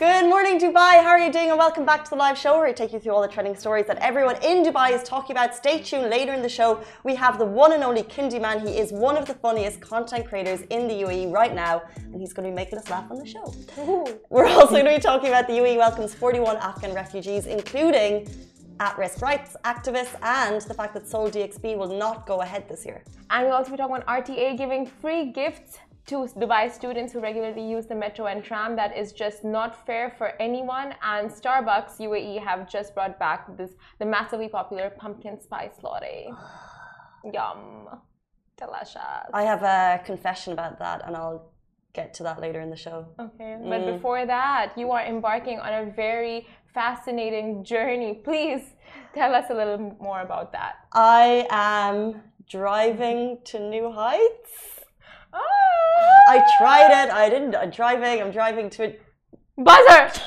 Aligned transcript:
Good 0.00 0.30
morning, 0.30 0.58
Dubai. 0.58 1.02
How 1.02 1.08
are 1.08 1.18
you 1.18 1.30
doing? 1.30 1.50
And 1.50 1.58
welcome 1.58 1.84
back 1.84 2.04
to 2.04 2.08
the 2.08 2.16
live 2.16 2.38
show 2.38 2.56
where 2.56 2.66
we 2.66 2.72
take 2.72 2.94
you 2.94 2.98
through 2.98 3.12
all 3.12 3.20
the 3.20 3.28
trending 3.28 3.54
stories 3.54 3.84
that 3.84 3.98
everyone 3.98 4.36
in 4.42 4.64
Dubai 4.64 4.92
is 4.92 5.02
talking 5.02 5.36
about. 5.36 5.54
Stay 5.54 5.82
tuned. 5.82 6.08
Later 6.08 6.32
in 6.32 6.40
the 6.40 6.48
show, 6.48 6.80
we 7.04 7.14
have 7.16 7.38
the 7.38 7.44
one 7.44 7.74
and 7.74 7.84
only 7.84 8.02
Kindy 8.04 8.40
Man. 8.40 8.66
He 8.66 8.78
is 8.78 8.92
one 8.92 9.18
of 9.18 9.26
the 9.26 9.34
funniest 9.34 9.82
content 9.82 10.26
creators 10.26 10.62
in 10.70 10.88
the 10.88 10.94
UAE 11.02 11.30
right 11.30 11.54
now, 11.54 11.82
and 11.96 12.18
he's 12.18 12.32
going 12.32 12.48
to 12.48 12.50
be 12.50 12.54
making 12.54 12.78
us 12.78 12.88
laugh 12.88 13.10
on 13.10 13.18
the 13.18 13.26
show. 13.26 13.44
We're 14.30 14.46
also 14.46 14.70
going 14.70 14.86
to 14.86 14.94
be 14.94 15.00
talking 15.00 15.28
about 15.28 15.46
the 15.46 15.58
UAE 15.58 15.76
welcomes 15.76 16.14
41 16.14 16.56
Afghan 16.56 16.94
refugees, 16.94 17.44
including 17.44 18.26
at-risk 18.80 19.20
rights 19.20 19.54
activists 19.66 20.16
and 20.22 20.62
the 20.62 20.72
fact 20.72 20.94
that 20.94 21.06
Sole 21.06 21.30
DXB 21.30 21.76
will 21.76 21.94
not 21.98 22.26
go 22.26 22.40
ahead 22.40 22.66
this 22.70 22.86
year. 22.86 23.04
And 23.28 23.46
we'll 23.46 23.56
also 23.56 23.70
be 23.70 23.76
talking 23.76 23.96
about 23.96 24.06
RTA 24.06 24.56
giving 24.56 24.86
free 24.86 25.30
gifts 25.30 25.78
to 26.10 26.26
Dubai 26.42 26.64
students 26.72 27.12
who 27.12 27.20
regularly 27.20 27.64
use 27.76 27.86
the 27.86 27.94
metro 27.94 28.26
and 28.26 28.42
tram. 28.42 28.74
That 28.74 28.92
is 29.00 29.12
just 29.12 29.44
not 29.44 29.86
fair 29.86 30.10
for 30.18 30.28
anyone. 30.48 30.88
And 31.02 31.30
Starbucks 31.30 31.94
UAE 32.06 32.42
have 32.48 32.68
just 32.68 32.94
brought 32.96 33.16
back 33.26 33.40
this 33.56 33.72
the 34.00 34.06
massively 34.06 34.48
popular 34.48 34.90
pumpkin 34.90 35.40
spice 35.40 35.76
latte. 35.84 36.28
Yum. 37.34 37.88
Delicious. 38.56 39.28
I 39.32 39.44
have 39.52 39.62
a 39.62 40.02
confession 40.04 40.52
about 40.52 40.80
that, 40.80 40.98
and 41.06 41.16
I'll 41.16 41.52
get 41.92 42.12
to 42.14 42.22
that 42.24 42.40
later 42.40 42.60
in 42.60 42.70
the 42.70 42.82
show. 42.86 43.06
Okay, 43.26 43.56
but 43.72 43.80
mm. 43.80 43.94
before 43.94 44.26
that, 44.26 44.72
you 44.76 44.90
are 44.90 45.04
embarking 45.14 45.58
on 45.60 45.72
a 45.82 45.84
very 45.92 46.46
fascinating 46.74 47.64
journey. 47.64 48.14
Please 48.14 48.64
tell 49.14 49.32
us 49.34 49.46
a 49.48 49.54
little 49.54 49.96
more 50.00 50.20
about 50.22 50.52
that. 50.52 50.74
I 50.92 51.46
am 51.50 52.20
driving 52.48 53.38
to 53.44 53.60
new 53.60 53.92
heights. 53.92 54.79
I 56.28 56.42
tried 56.58 57.04
it. 57.04 57.10
I 57.10 57.28
didn't. 57.28 57.54
I'm 57.54 57.70
driving. 57.70 58.20
I'm 58.22 58.30
driving 58.30 58.70
to 58.70 58.84
it. 58.84 59.02
Buzzer! 59.56 60.10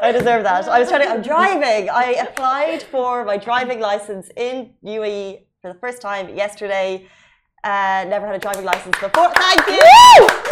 I 0.00 0.12
deserve 0.12 0.44
that. 0.44 0.68
I 0.68 0.78
was 0.78 0.88
trying 0.88 1.02
to. 1.02 1.08
I'm 1.08 1.22
driving. 1.22 1.90
I 1.90 2.16
applied 2.20 2.82
for 2.82 3.24
my 3.24 3.36
driving 3.36 3.80
license 3.80 4.30
in 4.36 4.74
UAE 4.84 5.44
for 5.60 5.72
the 5.72 5.78
first 5.78 6.00
time 6.02 6.28
yesterday. 6.36 7.06
Uh, 7.64 8.04
never 8.08 8.26
had 8.26 8.34
a 8.36 8.38
driving 8.38 8.64
license 8.64 8.96
before. 8.98 9.32
Thank 9.34 9.66
you. 9.68 10.51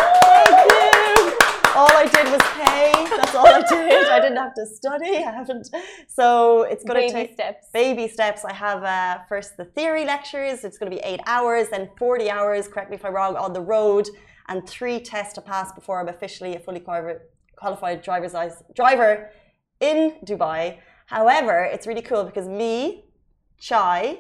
All 1.81 1.97
I 1.97 2.07
did 2.09 2.27
was 2.27 2.43
pay. 2.61 2.93
That's 3.17 3.35
all 3.35 3.47
I 3.47 3.63
did. 3.63 4.07
I 4.07 4.21
didn't 4.21 4.37
have 4.37 4.53
to 4.57 4.67
study. 4.67 5.17
I 5.17 5.33
haven't. 5.33 5.71
So 6.09 6.65
it's 6.65 6.85
going 6.85 7.09
to 7.09 7.15
take 7.15 7.33
steps. 7.33 7.69
baby 7.73 8.07
steps. 8.07 8.45
I 8.45 8.53
have 8.53 8.85
uh, 8.85 9.21
first 9.31 9.57
the 9.57 9.65
theory 9.65 10.05
lectures. 10.05 10.63
It's 10.63 10.77
going 10.77 10.93
to 10.93 10.97
be 10.99 11.03
eight 11.03 11.21
hours, 11.25 11.71
then 11.71 11.89
40 11.99 12.31
hours, 12.31 12.69
correct 12.69 12.91
me 12.91 12.97
if 12.97 13.05
I'm 13.07 13.15
wrong, 13.15 13.35
on 13.35 13.55
the 13.55 13.63
road, 13.63 14.11
and 14.49 14.69
three 14.69 15.01
tests 15.01 15.33
to 15.37 15.41
pass 15.41 15.73
before 15.73 15.99
I'm 16.01 16.09
officially 16.09 16.55
a 16.55 16.61
fully 16.61 16.83
qualified 17.57 18.03
driver's 18.03 18.35
license, 18.35 18.63
driver 18.77 19.31
in 19.81 20.17
Dubai. 20.27 20.81
However, 21.07 21.63
it's 21.63 21.87
really 21.87 22.03
cool 22.03 22.25
because 22.25 22.47
me, 22.47 23.07
Chai, 23.59 24.19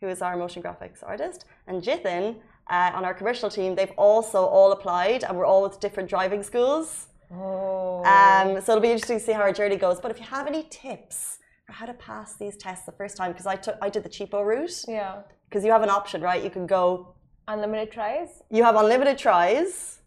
who 0.00 0.06
is 0.06 0.22
our 0.22 0.36
motion 0.36 0.62
graphics 0.62 1.02
artist, 1.02 1.46
and 1.66 1.82
Jithin 1.82 2.36
uh, 2.70 2.92
on 2.94 3.04
our 3.04 3.12
commercial 3.12 3.50
team, 3.50 3.74
they've 3.74 3.92
also 3.96 4.44
all 4.44 4.72
applied, 4.72 5.24
and 5.24 5.36
we're 5.36 5.44
all 5.44 5.62
with 5.62 5.80
different 5.80 6.08
driving 6.08 6.42
schools. 6.42 7.08
Oh. 7.32 8.04
Um, 8.04 8.60
so 8.60 8.72
it'll 8.72 8.82
be 8.82 8.90
interesting 8.90 9.18
to 9.18 9.24
see 9.24 9.32
how 9.32 9.40
our 9.40 9.52
journey 9.52 9.76
goes. 9.76 10.00
But 10.00 10.10
if 10.10 10.18
you 10.18 10.26
have 10.26 10.46
any 10.46 10.64
tips 10.70 11.38
for 11.66 11.72
how 11.72 11.86
to 11.86 11.94
pass 11.94 12.36
these 12.36 12.56
tests 12.56 12.86
the 12.86 12.92
first 12.92 13.16
time, 13.16 13.32
because 13.32 13.46
I 13.46 13.56
took 13.56 13.76
I 13.82 13.88
did 13.88 14.02
the 14.02 14.08
cheapo 14.08 14.44
route. 14.44 14.84
Yeah. 14.88 15.22
Because 15.48 15.64
you 15.64 15.72
have 15.72 15.82
an 15.82 15.90
option, 15.90 16.22
right? 16.22 16.42
You 16.42 16.50
can 16.50 16.66
go 16.66 17.14
unlimited 17.48 17.90
tries. 17.92 18.42
You 18.50 18.62
have 18.62 18.76
unlimited 18.76 19.18
tries, 19.18 20.00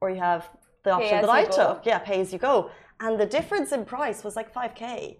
or 0.00 0.10
you 0.10 0.20
have 0.20 0.48
the 0.84 0.92
option 0.92 1.20
that 1.20 1.30
I 1.30 1.44
go. 1.44 1.50
took. 1.50 1.86
Yeah, 1.86 1.98
pay 1.98 2.20
as 2.20 2.32
you 2.32 2.38
go. 2.38 2.70
And 3.00 3.20
the 3.20 3.26
difference 3.26 3.72
in 3.72 3.84
price 3.84 4.24
was 4.24 4.36
like 4.36 4.52
five 4.52 4.74
k. 4.74 5.18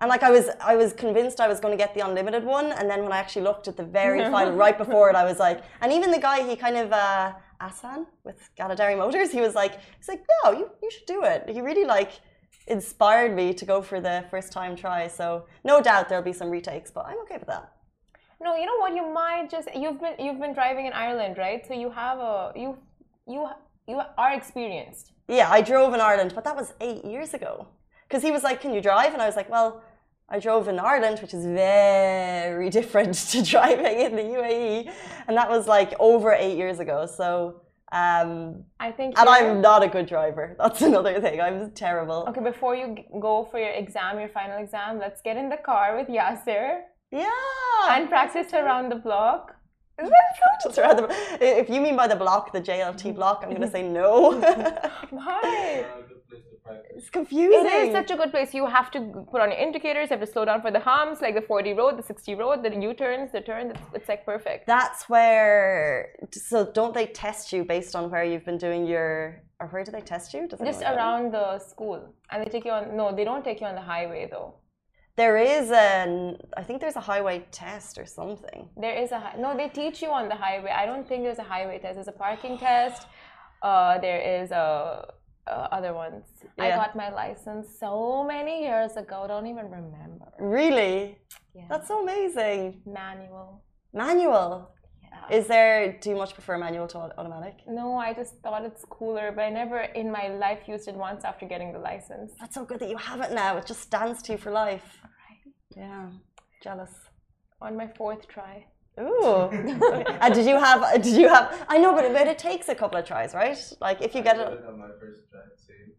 And 0.00 0.08
like 0.08 0.22
I 0.22 0.30
was, 0.30 0.48
I 0.60 0.76
was 0.76 0.92
convinced 0.92 1.40
I 1.40 1.48
was 1.48 1.60
going 1.60 1.72
to 1.72 1.78
get 1.78 1.94
the 1.94 2.00
unlimited 2.00 2.44
one, 2.44 2.72
and 2.72 2.90
then 2.90 3.02
when 3.04 3.12
I 3.12 3.18
actually 3.18 3.42
looked 3.42 3.68
at 3.68 3.76
the 3.76 3.84
very 3.84 4.20
final 4.30 4.54
right 4.54 4.76
before 4.76 5.08
it, 5.10 5.16
I 5.16 5.24
was 5.24 5.38
like, 5.38 5.62
and 5.80 5.92
even 5.92 6.10
the 6.10 6.18
guy 6.18 6.46
he 6.48 6.56
kind 6.56 6.76
of 6.76 6.92
uh, 6.92 7.32
Asan 7.60 8.06
with 8.24 8.50
Galadari 8.58 8.96
Motors, 8.96 9.30
he 9.30 9.40
was 9.40 9.54
like, 9.54 9.78
he's 9.98 10.08
like, 10.08 10.22
no, 10.42 10.52
you 10.52 10.70
you 10.82 10.90
should 10.90 11.06
do 11.06 11.22
it. 11.22 11.48
He 11.48 11.60
really 11.60 11.84
like 11.84 12.12
inspired 12.66 13.34
me 13.34 13.52
to 13.54 13.64
go 13.64 13.82
for 13.82 14.00
the 14.00 14.24
first 14.30 14.52
time 14.52 14.74
try. 14.76 15.06
So 15.08 15.46
no 15.64 15.80
doubt 15.80 16.08
there'll 16.08 16.24
be 16.24 16.32
some 16.32 16.50
retakes, 16.50 16.90
but 16.90 17.06
I'm 17.06 17.18
okay 17.20 17.38
with 17.38 17.48
that. 17.48 17.70
No, 18.40 18.56
you 18.56 18.66
know 18.66 18.78
what? 18.78 18.94
You 18.94 19.06
might 19.10 19.48
just 19.50 19.68
you've 19.74 20.00
been 20.00 20.16
you've 20.18 20.40
been 20.40 20.54
driving 20.54 20.86
in 20.86 20.92
Ireland, 20.92 21.38
right? 21.38 21.66
So 21.66 21.74
you 21.74 21.90
have 21.90 22.18
a 22.18 22.52
you 22.56 22.76
you 23.26 23.48
you 23.86 24.00
are 24.18 24.32
experienced. 24.32 25.12
Yeah, 25.28 25.50
I 25.50 25.62
drove 25.62 25.94
in 25.94 26.00
Ireland, 26.00 26.32
but 26.34 26.44
that 26.44 26.56
was 26.56 26.74
eight 26.80 27.04
years 27.04 27.32
ago 27.32 27.68
because 28.08 28.22
he 28.22 28.30
was 28.30 28.42
like, 28.42 28.60
"Can 28.60 28.72
you 28.72 28.80
drive?" 28.80 29.12
And 29.12 29.22
I 29.22 29.26
was 29.26 29.36
like, 29.36 29.50
"Well, 29.50 29.82
I 30.28 30.38
drove 30.38 30.68
in 30.68 30.78
Ireland, 30.78 31.18
which 31.20 31.34
is 31.34 31.44
very 31.46 32.70
different 32.78 33.14
to 33.32 33.42
driving 33.42 34.00
in 34.00 34.16
the 34.16 34.22
UAE, 34.22 34.92
and 35.26 35.36
that 35.36 35.48
was 35.48 35.66
like 35.66 35.94
over 35.98 36.32
eight 36.32 36.56
years 36.56 36.80
ago." 36.80 37.06
So. 37.06 37.60
Um, 37.92 38.64
I 38.80 38.90
think, 38.90 39.16
and 39.20 39.28
I'm 39.28 39.60
not 39.60 39.84
a 39.84 39.88
good 39.88 40.06
driver. 40.06 40.56
That's 40.58 40.82
another 40.82 41.20
thing. 41.20 41.40
I'm 41.40 41.70
terrible. 41.70 42.24
Okay, 42.28 42.40
before 42.40 42.74
you 42.74 42.96
go 43.20 43.46
for 43.48 43.60
your 43.60 43.70
exam, 43.70 44.18
your 44.18 44.30
final 44.30 44.58
exam, 44.60 44.98
let's 44.98 45.20
get 45.22 45.36
in 45.36 45.48
the 45.48 45.58
car 45.58 45.96
with 45.96 46.08
Yasser. 46.08 46.80
Yeah. 47.12 47.30
And 47.90 48.08
practice 48.08 48.52
around 48.52 48.90
the 48.90 48.96
block. 48.96 49.54
Is 50.02 50.10
that 50.10 50.74
so? 50.74 51.08
If 51.40 51.70
you 51.70 51.80
mean 51.80 51.94
by 51.96 52.08
the 52.08 52.16
block, 52.16 52.52
the 52.52 52.60
JLT 52.60 53.14
block, 53.14 53.42
I'm 53.44 53.50
going 53.50 53.62
to 53.62 53.70
say 53.70 53.88
no. 53.88 54.40
Why? 55.10 55.84
It's 56.96 57.10
confusing. 57.10 57.66
It 57.66 57.88
is 57.88 57.92
such 57.92 58.10
a 58.10 58.16
good 58.16 58.30
place. 58.30 58.54
You 58.54 58.66
have 58.66 58.90
to 58.92 59.00
put 59.30 59.40
on 59.42 59.50
your 59.50 59.60
indicators. 59.60 60.08
You 60.08 60.16
have 60.16 60.26
to 60.26 60.32
slow 60.32 60.44
down 60.46 60.62
for 60.62 60.70
the 60.70 60.80
humps, 60.80 61.20
like 61.20 61.34
the 61.34 61.42
40 61.42 61.74
road, 61.74 61.98
the 61.98 62.02
60 62.02 62.34
road, 62.36 62.62
the 62.62 62.74
U-turns, 62.74 63.32
the 63.32 63.42
turn. 63.42 63.70
It's, 63.70 63.80
it's 63.92 64.08
like 64.08 64.24
perfect. 64.24 64.66
That's 64.66 65.08
where. 65.08 66.14
So 66.32 66.70
don't 66.72 66.94
they 66.94 67.06
test 67.06 67.52
you 67.52 67.64
based 67.64 67.94
on 67.94 68.10
where 68.10 68.24
you've 68.24 68.46
been 68.46 68.56
doing 68.56 68.86
your, 68.86 69.42
or 69.60 69.66
where 69.68 69.84
do 69.84 69.90
they 69.90 70.00
test 70.00 70.32
you? 70.32 70.48
Does 70.48 70.60
Just 70.60 70.82
around 70.82 71.32
the 71.34 71.58
school, 71.58 72.00
and 72.30 72.42
they 72.42 72.48
take 72.48 72.64
you 72.64 72.70
on. 72.70 72.96
No, 72.96 73.14
they 73.14 73.24
don't 73.24 73.44
take 73.44 73.60
you 73.60 73.66
on 73.66 73.74
the 73.74 73.82
highway 73.82 74.26
though. 74.30 74.54
There 75.16 75.36
is 75.36 75.70
an, 75.70 76.38
I 76.56 76.62
think 76.62 76.80
there's 76.80 76.96
a 76.96 77.06
highway 77.12 77.46
test 77.52 77.98
or 77.98 78.06
something. 78.06 78.68
There 78.76 78.96
is 78.96 79.12
a 79.12 79.34
no. 79.38 79.54
They 79.54 79.68
teach 79.68 80.00
you 80.00 80.08
on 80.08 80.28
the 80.28 80.34
highway. 80.34 80.70
I 80.70 80.86
don't 80.86 81.06
think 81.06 81.24
there's 81.24 81.38
a 81.38 81.50
highway 81.54 81.78
test. 81.78 81.96
There's 81.96 82.08
a 82.08 82.12
parking 82.12 82.56
test. 82.58 83.06
Uh, 83.62 83.98
there 83.98 84.42
is 84.42 84.50
a 84.50 85.06
uh, 85.46 85.68
other 85.72 85.94
ones. 85.94 86.24
Yeah. 86.58 86.64
I 86.64 86.68
got 86.70 86.96
my 86.96 87.10
license 87.10 87.66
so 87.78 88.24
many 88.24 88.62
years 88.62 88.96
ago. 88.96 89.26
Don't 89.28 89.46
even 89.46 89.66
remember. 89.66 90.32
Really? 90.38 91.18
Yeah. 91.54 91.66
That's 91.68 91.88
so 91.88 92.02
amazing. 92.02 92.82
Manual. 92.86 93.62
Manual. 93.92 94.70
Yeah. 95.02 95.36
Is 95.36 95.46
there? 95.46 95.98
Do 96.00 96.10
you 96.10 96.16
much 96.16 96.34
prefer 96.34 96.58
manual 96.58 96.88
to 96.88 96.98
automatic? 96.98 97.56
No, 97.68 97.96
I 97.96 98.12
just 98.14 98.34
thought 98.42 98.64
it's 98.64 98.84
cooler, 98.84 99.32
but 99.34 99.42
I 99.42 99.50
never 99.50 99.80
in 99.80 100.10
my 100.10 100.28
life 100.28 100.60
used 100.66 100.88
it 100.88 100.96
once 100.96 101.24
after 101.24 101.46
getting 101.46 101.72
the 101.72 101.78
license. 101.78 102.32
That's 102.40 102.54
so 102.54 102.64
good 102.64 102.80
that 102.80 102.90
you 102.90 102.96
have 102.96 103.20
it 103.20 103.32
now. 103.32 103.56
It 103.58 103.66
just 103.66 103.82
stands 103.82 104.22
to 104.22 104.32
you 104.32 104.38
for 104.38 104.50
life. 104.50 104.98
Right. 105.04 105.54
Yeah. 105.76 106.10
Jealous. 106.62 106.92
On 107.60 107.76
my 107.76 107.88
fourth 107.96 108.26
try. 108.28 108.66
Ooh. 109.00 109.48
and 109.50 109.82
uh, 110.20 110.28
did 110.28 110.46
you 110.46 110.58
have? 110.58 110.82
Uh, 110.82 110.96
did 110.98 111.16
you 111.16 111.28
have? 111.28 111.64
I 111.68 111.78
know, 111.78 111.94
but, 111.94 112.12
but 112.12 112.26
it 112.28 112.38
takes 112.38 112.68
a 112.68 112.74
couple 112.74 112.98
of 112.98 113.04
tries, 113.04 113.34
right? 113.34 113.58
Like 113.80 114.00
if 114.00 114.14
you 114.14 114.20
I 114.20 114.24
get 114.24 114.38
it. 114.38 114.46
on 114.46 114.78
my 114.78 114.88
first 115.00 115.22
try, 115.30 115.40
same 115.56 115.92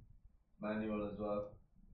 manual 0.61 1.09
as 1.11 1.19
well, 1.19 1.51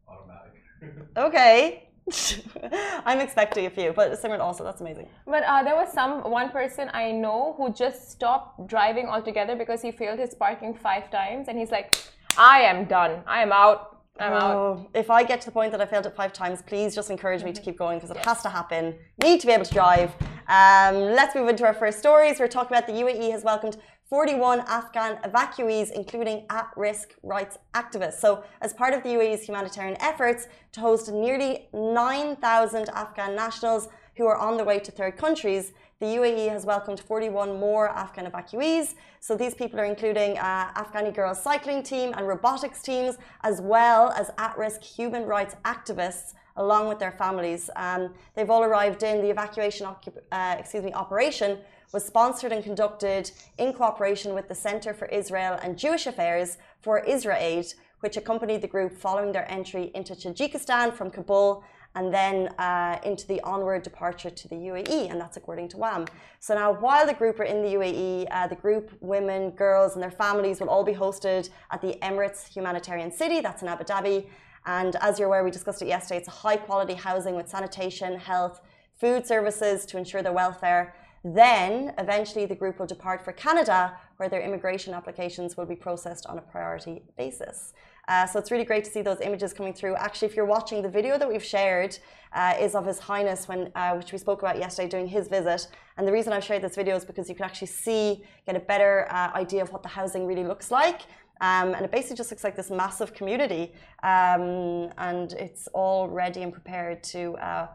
automatic. 0.07 1.07
okay. 1.17 1.87
I'm 3.05 3.19
expecting 3.19 3.65
a 3.67 3.69
few, 3.69 3.93
but 3.93 4.11
Simran 4.21 4.39
also, 4.39 4.63
that's 4.63 4.81
amazing. 4.81 5.07
But 5.25 5.43
uh, 5.43 5.63
there 5.63 5.75
was 5.75 5.91
some 5.93 6.29
one 6.29 6.49
person 6.49 6.89
I 6.93 7.11
know 7.11 7.53
who 7.57 7.71
just 7.73 8.11
stopped 8.11 8.67
driving 8.67 9.07
altogether 9.07 9.55
because 9.55 9.81
he 9.81 9.91
failed 9.91 10.19
his 10.19 10.33
parking 10.35 10.73
five 10.73 11.09
times, 11.09 11.47
and 11.47 11.57
he's 11.57 11.71
like, 11.71 11.95
"I 12.37 12.61
am 12.61 12.85
done. 12.85 13.23
I 13.25 13.41
am 13.41 13.51
out. 13.51 14.03
I'm 14.19 14.33
oh, 14.33 14.35
out. 14.35 14.89
If 14.93 15.09
I 15.09 15.23
get 15.23 15.41
to 15.41 15.45
the 15.45 15.51
point 15.51 15.71
that 15.71 15.81
I 15.81 15.85
failed 15.85 16.05
it 16.05 16.15
five 16.15 16.33
times, 16.33 16.61
please 16.61 16.93
just 16.93 17.09
encourage 17.09 17.43
me 17.43 17.53
to 17.53 17.61
mm-hmm. 17.61 17.71
keep 17.71 17.77
going 17.77 17.97
because 17.97 18.11
it 18.11 18.23
has 18.25 18.41
to 18.43 18.49
happen. 18.49 18.95
Need 19.23 19.39
to 19.41 19.47
be 19.47 19.53
able 19.53 19.65
to 19.65 19.73
drive. 19.73 20.11
Um, 20.47 20.95
let's 20.95 21.35
move 21.35 21.49
into 21.49 21.65
our 21.65 21.73
first 21.73 21.99
stories. 21.99 22.39
We're 22.39 22.47
talking 22.47 22.75
about 22.75 22.88
the 22.88 22.93
UAE 22.93 23.31
has 23.31 23.43
welcomed 23.43 23.77
41 24.09 24.59
Afghan 24.67 25.17
evacuees, 25.23 25.89
including 25.91 26.45
at 26.49 26.69
risk 26.75 27.15
rights 27.23 27.57
activists. 27.73 28.15
So, 28.15 28.43
as 28.61 28.73
part 28.73 28.93
of 28.93 29.03
the 29.03 29.09
UAE's 29.09 29.43
humanitarian 29.43 29.95
efforts 30.01 30.47
to 30.73 30.81
host 30.81 31.11
nearly 31.11 31.69
9,000 31.73 32.89
Afghan 32.89 33.35
nationals 33.35 33.88
who 34.17 34.27
are 34.27 34.35
on 34.35 34.57
their 34.57 34.65
way 34.65 34.79
to 34.79 34.91
third 34.91 35.15
countries, 35.15 35.71
the 36.01 36.07
UAE 36.07 36.49
has 36.49 36.65
welcomed 36.65 36.99
41 36.99 37.57
more 37.59 37.89
Afghan 37.89 38.29
evacuees. 38.29 38.95
So 39.21 39.38
these 39.38 39.53
people 39.53 39.79
are 39.79 39.85
including 39.85 40.38
uh, 40.38 40.73
Afghani 40.73 41.15
girls 41.15 41.41
cycling 41.41 41.81
team 41.81 42.13
and 42.17 42.27
robotics 42.27 42.81
teams, 42.81 43.17
as 43.43 43.61
well 43.61 44.09
as 44.09 44.31
at-risk 44.38 44.81
human 44.81 45.23
rights 45.23 45.55
activists 45.63 46.33
along 46.57 46.88
with 46.88 47.00
their 47.00 47.12
families. 47.12 47.69
Um, 47.75 48.13
they've 48.36 48.50
all 48.50 48.63
arrived 48.63 49.03
in. 49.03 49.21
The 49.21 49.30
evacuation 49.30 49.86
uh, 49.86 50.56
excuse 50.59 50.83
me, 50.83 50.94
operation 50.94 51.59
was 51.94 52.06
sponsored 52.06 52.51
and 52.51 52.63
conducted 52.63 53.31
in 53.57 53.74
cooperation 53.74 54.33
with 54.33 54.48
the 54.48 54.56
Center 54.56 54.94
for 54.94 55.07
Israel 55.07 55.59
and 55.62 55.77
Jewish 55.77 56.07
Affairs 56.07 56.57
for 56.81 57.03
IsraAid, 57.06 57.74
which 58.00 58.18
accompanied 58.18 58.62
the 58.62 58.68
group 58.68 58.98
following 58.98 59.31
their 59.31 59.50
entry 59.51 59.92
into 59.94 60.13
Tajikistan 60.13 60.94
from 60.94 61.09
Kabul 61.09 61.63
and 61.95 62.13
then 62.13 62.48
uh, 62.57 62.98
into 63.03 63.27
the 63.27 63.42
onward 63.42 63.83
departure 63.83 64.30
to 64.30 64.48
the 64.48 64.56
UAE, 64.56 65.12
and 65.12 65.19
that's 65.19 65.36
according 65.36 65.68
to 65.69 65.77
WAM. 65.77 66.06
So 66.39 66.56
now, 66.56 66.71
while 66.71 67.06
the 67.06 67.13
group 67.13 67.39
are 67.39 67.44
in 67.44 67.62
the 67.62 67.74
UAE, 67.74 68.27
uh, 68.31 68.48
the 68.48 68.56
group, 68.56 68.92
women, 69.01 69.51
girls, 69.51 69.94
and 69.94 70.01
their 70.01 70.12
families 70.12 70.62
will 70.62 70.69
all 70.69 70.86
be 70.86 70.94
hosted 70.94 71.50
at 71.69 71.81
the 71.81 71.98
Emirates 72.01 72.48
Humanitarian 72.48 73.12
City, 73.12 73.42
that's 73.42 73.62
in 73.62 73.68
Abu 73.68 73.83
Dhabi. 73.83 74.27
And 74.65 74.95
as 74.97 75.17
you're 75.17 75.27
aware, 75.27 75.43
we 75.43 75.51
discussed 75.51 75.81
it 75.81 75.87
yesterday, 75.87 76.19
it's 76.19 76.27
a 76.27 76.31
high 76.31 76.57
quality 76.57 76.93
housing 76.93 77.35
with 77.35 77.49
sanitation, 77.49 78.17
health, 78.19 78.61
food 78.99 79.25
services 79.25 79.85
to 79.87 79.97
ensure 79.97 80.21
their 80.21 80.33
welfare. 80.33 80.95
Then, 81.23 81.93
eventually, 81.97 82.45
the 82.45 82.55
group 82.55 82.79
will 82.79 82.87
depart 82.87 83.23
for 83.23 83.31
Canada, 83.31 83.97
where 84.17 84.29
their 84.29 84.41
immigration 84.41 84.93
applications 84.93 85.55
will 85.55 85.65
be 85.65 85.75
processed 85.75 86.25
on 86.25 86.37
a 86.37 86.41
priority 86.41 87.03
basis. 87.17 87.73
Uh, 88.07 88.25
so 88.25 88.39
it's 88.39 88.51
really 88.51 88.63
great 88.65 88.83
to 88.83 88.91
see 88.91 89.01
those 89.01 89.21
images 89.21 89.53
coming 89.53 89.73
through. 89.73 89.95
Actually, 89.95 90.27
if 90.27 90.35
you're 90.35 90.45
watching 90.45 90.81
the 90.81 90.89
video 90.89 91.17
that 91.17 91.27
we've 91.27 91.43
shared, 91.43 91.97
uh, 92.33 92.55
is 92.59 92.75
of 92.75 92.85
His 92.85 92.99
Highness 92.99 93.47
when, 93.47 93.71
uh, 93.75 93.93
which 93.93 94.11
we 94.11 94.17
spoke 94.17 94.41
about 94.41 94.57
yesterday 94.57 94.87
during 94.87 95.07
his 95.07 95.27
visit. 95.27 95.67
And 95.97 96.07
the 96.07 96.11
reason 96.11 96.33
I've 96.33 96.43
shared 96.43 96.63
this 96.63 96.75
video 96.75 96.95
is 96.95 97.05
because 97.05 97.29
you 97.29 97.35
can 97.35 97.45
actually 97.45 97.67
see, 97.67 98.23
get 98.45 98.55
a 98.55 98.59
better 98.59 99.07
uh, 99.11 99.31
idea 99.35 99.61
of 99.61 99.71
what 99.71 99.83
the 99.83 99.89
housing 99.89 100.25
really 100.25 100.43
looks 100.43 100.71
like. 100.71 101.01
Um, 101.41 101.73
and 101.73 101.83
it 101.83 101.91
basically 101.91 102.17
just 102.17 102.29
looks 102.31 102.43
like 102.43 102.55
this 102.55 102.69
massive 102.69 103.15
community, 103.15 103.73
um, 104.03 104.91
and 104.97 105.33
it's 105.33 105.67
all 105.73 106.07
ready 106.07 106.43
and 106.43 106.53
prepared 106.53 107.03
to 107.15 107.35
uh, 107.38 107.67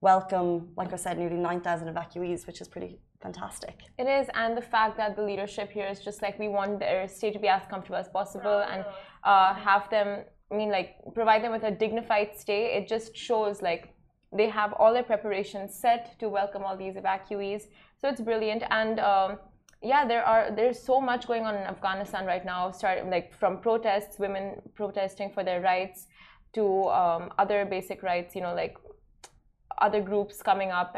welcome, 0.00 0.70
like 0.74 0.90
I 0.94 0.96
said, 0.96 1.18
nearly 1.18 1.36
9,000 1.36 1.94
evacuees, 1.94 2.46
which 2.46 2.62
is 2.62 2.68
pretty 2.68 2.98
fantastic. 3.20 3.80
It 3.98 4.06
is, 4.06 4.28
and 4.32 4.56
the 4.56 4.62
fact 4.62 4.96
that 4.96 5.16
the 5.16 5.22
leadership 5.22 5.70
here 5.70 5.86
is 5.86 6.00
just 6.00 6.22
like 6.22 6.38
we 6.38 6.48
want 6.48 6.80
their 6.80 7.06
stay 7.08 7.30
to 7.30 7.38
be 7.38 7.48
as 7.48 7.62
comfortable 7.68 7.98
as 7.98 8.08
possible 8.08 8.64
and 8.72 8.86
uh, 9.24 9.52
have 9.52 9.90
them, 9.90 10.24
I 10.50 10.54
mean, 10.56 10.70
like 10.70 10.96
provide 11.14 11.44
them 11.44 11.52
with 11.52 11.64
a 11.64 11.70
dignified 11.70 12.30
stay. 12.36 12.74
It 12.76 12.88
just 12.88 13.14
shows 13.14 13.60
like 13.60 13.94
they 14.32 14.48
have 14.48 14.72
all 14.78 14.94
their 14.94 15.02
preparations 15.02 15.74
set 15.74 16.18
to 16.20 16.28
welcome 16.30 16.62
all 16.62 16.76
these 16.76 16.94
evacuees. 16.94 17.64
So 18.00 18.08
it's 18.08 18.22
brilliant, 18.22 18.62
and 18.70 18.98
um, 18.98 19.38
yeah, 19.82 20.06
there 20.06 20.24
are 20.24 20.50
there's 20.50 20.78
so 20.78 21.00
much 21.00 21.26
going 21.26 21.44
on 21.46 21.54
in 21.54 21.62
Afghanistan 21.62 22.26
right 22.26 22.44
now. 22.44 22.70
Starting 22.70 23.10
like 23.10 23.34
from 23.34 23.58
protests, 23.58 24.18
women 24.18 24.60
protesting 24.74 25.30
for 25.32 25.42
their 25.42 25.60
rights, 25.60 26.06
to 26.52 26.88
um, 26.88 27.32
other 27.38 27.64
basic 27.64 28.02
rights. 28.02 28.34
You 28.34 28.42
know, 28.42 28.54
like 28.54 28.76
other 29.78 30.02
groups 30.02 30.42
coming 30.42 30.70
up 30.70 30.94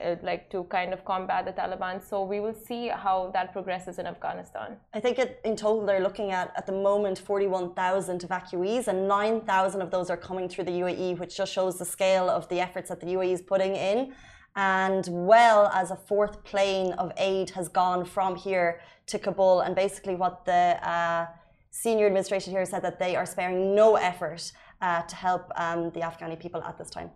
uh, 0.00 0.16
like 0.22 0.48
to 0.50 0.64
kind 0.64 0.92
of 0.92 1.04
combat 1.04 1.44
the 1.44 1.52
Taliban. 1.52 2.02
So 2.02 2.22
we 2.22 2.40
will 2.40 2.54
see 2.54 2.88
how 2.88 3.30
that 3.34 3.52
progresses 3.52 3.98
in 3.98 4.06
Afghanistan. 4.06 4.76
I 4.94 5.00
think 5.00 5.18
it, 5.18 5.40
in 5.44 5.56
total 5.56 5.84
they're 5.84 6.00
looking 6.00 6.30
at 6.30 6.52
at 6.56 6.66
the 6.66 6.72
moment 6.72 7.18
41,000 7.18 8.20
evacuees, 8.20 8.86
and 8.86 9.08
9,000 9.08 9.82
of 9.82 9.90
those 9.90 10.10
are 10.10 10.16
coming 10.16 10.48
through 10.48 10.64
the 10.64 10.72
UAE, 10.82 11.18
which 11.18 11.36
just 11.36 11.52
shows 11.52 11.78
the 11.78 11.84
scale 11.84 12.30
of 12.30 12.48
the 12.48 12.60
efforts 12.60 12.88
that 12.90 13.00
the 13.00 13.06
UAE 13.06 13.32
is 13.32 13.42
putting 13.42 13.74
in. 13.74 14.12
And 14.56 15.08
well 15.10 15.68
as 15.68 15.90
a 15.90 15.96
fourth 15.96 16.42
plane 16.44 16.92
of 16.94 17.12
aid 17.16 17.50
has 17.50 17.68
gone 17.68 18.04
from 18.04 18.36
here 18.36 18.80
to 19.06 19.18
Kabul, 19.18 19.60
and 19.60 19.74
basically 19.74 20.16
what 20.16 20.44
the 20.44 20.78
uh, 20.88 21.26
senior 21.70 22.06
administration 22.06 22.52
here 22.52 22.64
said 22.64 22.82
that 22.82 22.98
they 22.98 23.16
are 23.16 23.26
sparing 23.26 23.74
no 23.74 23.96
effort 23.96 24.52
uh, 24.82 25.02
to 25.02 25.16
help 25.16 25.50
um, 25.56 25.90
the 25.90 26.00
Afghani 26.00 26.38
people 26.38 26.62
at 26.62 26.78
this 26.78 26.90
time. 26.90 27.10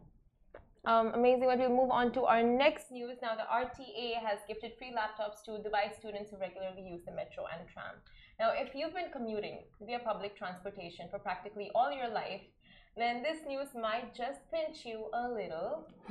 Um, 0.87 1.13
amazing. 1.15 1.47
But 1.47 1.59
we'll 1.59 1.71
move 1.71 1.91
on 1.91 2.13
to 2.13 2.25
our 2.25 2.43
next 2.43 2.91
news. 2.91 3.17
Now, 3.23 3.35
the 3.35 3.49
RTA 3.63 4.21
has 4.27 4.39
gifted 4.47 4.73
free 4.79 4.93
laptops 4.93 5.43
to 5.47 5.53
Dubai 5.53 5.97
students 5.99 6.31
who 6.31 6.37
regularly 6.37 6.83
use 6.83 7.01
the 7.07 7.13
metro 7.13 7.45
and 7.53 7.67
tram. 7.73 7.95
Now, 8.39 8.51
if 8.55 8.75
you've 8.75 8.93
been 8.93 9.11
commuting 9.11 9.63
via 9.81 10.01
public 10.01 10.37
transportation 10.37 11.09
for 11.11 11.19
practically 11.19 11.71
all 11.75 11.91
your 11.91 12.09
life, 12.09 12.43
then 12.97 13.23
this 13.23 13.39
news 13.47 13.69
might 13.75 14.15
just 14.15 14.41
pinch 14.53 14.85
you 14.85 15.07
a 15.13 15.29
little. 15.29 15.89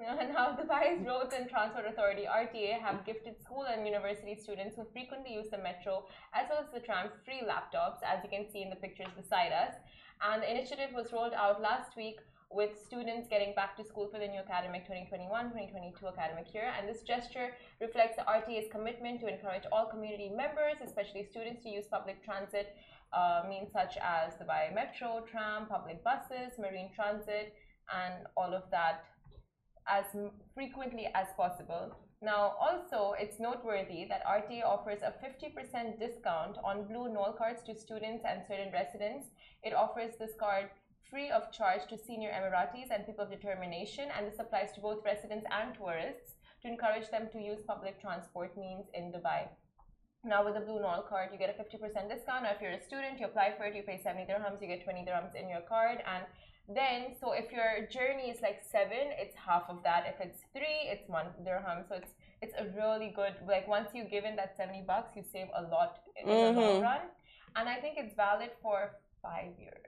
now, 0.00 0.56
Dubai's 0.58 1.06
Roads 1.06 1.34
and 1.36 1.48
Transport 1.48 1.86
Authority 1.86 2.24
(RTA) 2.28 2.80
have 2.80 3.06
gifted 3.06 3.40
school 3.40 3.64
and 3.64 3.86
university 3.86 4.34
students 4.34 4.76
who 4.76 4.84
frequently 4.92 5.32
use 5.32 5.48
the 5.50 5.58
metro 5.58 6.06
as 6.34 6.46
well 6.50 6.64
as 6.64 6.72
the 6.72 6.80
tram 6.80 7.10
free 7.24 7.42
laptops, 7.46 7.98
as 8.02 8.24
you 8.24 8.30
can 8.30 8.50
see 8.50 8.62
in 8.62 8.70
the 8.70 8.76
pictures 8.76 9.12
beside 9.16 9.52
us. 9.52 9.74
And 10.22 10.42
the 10.42 10.50
initiative 10.50 10.90
was 10.92 11.12
rolled 11.12 11.34
out 11.34 11.60
last 11.62 11.96
week 11.96 12.18
with 12.50 12.78
students 12.78 13.26
getting 13.28 13.52
back 13.54 13.76
to 13.76 13.84
school 13.84 14.08
for 14.08 14.18
the 14.18 14.28
new 14.28 14.38
academic 14.38 14.86
2021-2022 14.88 16.06
academic 16.06 16.54
year. 16.54 16.70
And 16.78 16.88
this 16.88 17.02
gesture 17.02 17.50
reflects 17.80 18.16
the 18.16 18.22
RTA's 18.22 18.70
commitment 18.70 19.20
to 19.20 19.26
encourage 19.26 19.64
all 19.72 19.86
community 19.86 20.30
members, 20.30 20.78
especially 20.84 21.26
students, 21.30 21.62
to 21.64 21.68
use 21.68 21.86
public 21.90 22.24
transit 22.24 22.76
uh, 23.14 23.42
means 23.48 23.70
such 23.72 23.96
as 24.02 24.34
the 24.38 24.44
Dubai 24.44 24.74
Metro, 24.74 25.24
tram, 25.30 25.66
public 25.66 26.02
buses, 26.02 26.58
marine 26.58 26.90
transit, 26.94 27.54
and 27.92 28.26
all 28.36 28.52
of 28.54 28.64
that 28.70 29.04
as 29.88 30.04
frequently 30.54 31.08
as 31.14 31.28
possible. 31.36 31.94
Now, 32.22 32.54
also, 32.58 33.14
it's 33.18 33.38
noteworthy 33.38 34.06
that 34.08 34.24
RTA 34.24 34.64
offers 34.64 35.00
a 35.02 35.12
50% 35.20 35.98
discount 35.98 36.56
on 36.64 36.88
Blue 36.88 37.12
Nol 37.12 37.34
cards 37.36 37.62
to 37.64 37.74
students 37.74 38.24
and 38.26 38.42
certain 38.48 38.72
residents. 38.72 39.26
It 39.62 39.74
offers 39.74 40.14
this 40.18 40.32
card 40.40 40.70
free 41.10 41.30
of 41.30 41.52
charge 41.52 41.86
to 41.90 41.98
senior 41.98 42.30
Emiratis 42.30 42.88
and 42.90 43.04
people 43.04 43.24
of 43.24 43.30
determination, 43.30 44.08
and 44.16 44.26
this 44.26 44.40
applies 44.40 44.72
to 44.72 44.80
both 44.80 45.04
residents 45.04 45.46
and 45.50 45.74
tourists 45.74 46.36
to 46.62 46.68
encourage 46.68 47.10
them 47.10 47.28
to 47.32 47.38
use 47.38 47.60
public 47.66 48.00
transport 48.00 48.56
means 48.56 48.86
in 48.94 49.12
Dubai. 49.12 49.48
Now, 50.24 50.44
with 50.44 50.54
the 50.54 50.60
Blue 50.60 50.80
Nol 50.80 51.04
card, 51.08 51.30
you 51.32 51.38
get 51.38 51.50
a 51.50 51.56
50% 51.60 52.08
discount. 52.08 52.44
Now, 52.44 52.52
if 52.54 52.60
you're 52.60 52.72
a 52.72 52.82
student, 52.82 53.20
you 53.20 53.26
apply 53.26 53.54
for 53.56 53.64
it, 53.64 53.74
you 53.76 53.82
pay 53.82 54.00
70 54.02 54.24
dirhams, 54.24 54.60
you 54.60 54.68
get 54.68 54.84
20 54.84 55.00
dirhams 55.00 55.34
in 55.34 55.48
your 55.48 55.60
card. 55.60 55.98
And 56.06 56.24
then, 56.68 57.14
so 57.20 57.32
if 57.32 57.52
your 57.52 57.86
journey 57.90 58.30
is 58.30 58.40
like 58.40 58.62
seven, 58.70 59.12
it's 59.18 59.36
half 59.36 59.64
of 59.68 59.82
that. 59.84 60.04
If 60.08 60.20
it's 60.26 60.40
three, 60.52 60.88
it's 60.92 61.08
one 61.08 61.26
dirham. 61.44 61.84
So 61.88 61.96
it's 61.96 62.12
it's 62.42 62.54
a 62.58 62.66
really 62.76 63.10
good, 63.16 63.34
like, 63.48 63.66
once 63.66 63.88
you 63.94 64.04
give 64.04 64.24
in 64.24 64.36
that 64.36 64.54
70 64.58 64.84
bucks, 64.86 65.16
you 65.16 65.22
save 65.32 65.48
a 65.56 65.62
lot 65.62 66.00
in 66.20 66.28
mm-hmm. 66.28 66.54
the 66.54 66.60
long 66.60 66.74
mm-hmm. 66.74 66.82
run. 66.82 67.00
And 67.56 67.68
I 67.68 67.76
think 67.76 67.94
it's 67.96 68.14
valid 68.14 68.50
for 68.60 68.90
five 69.22 69.52
years 69.58 69.84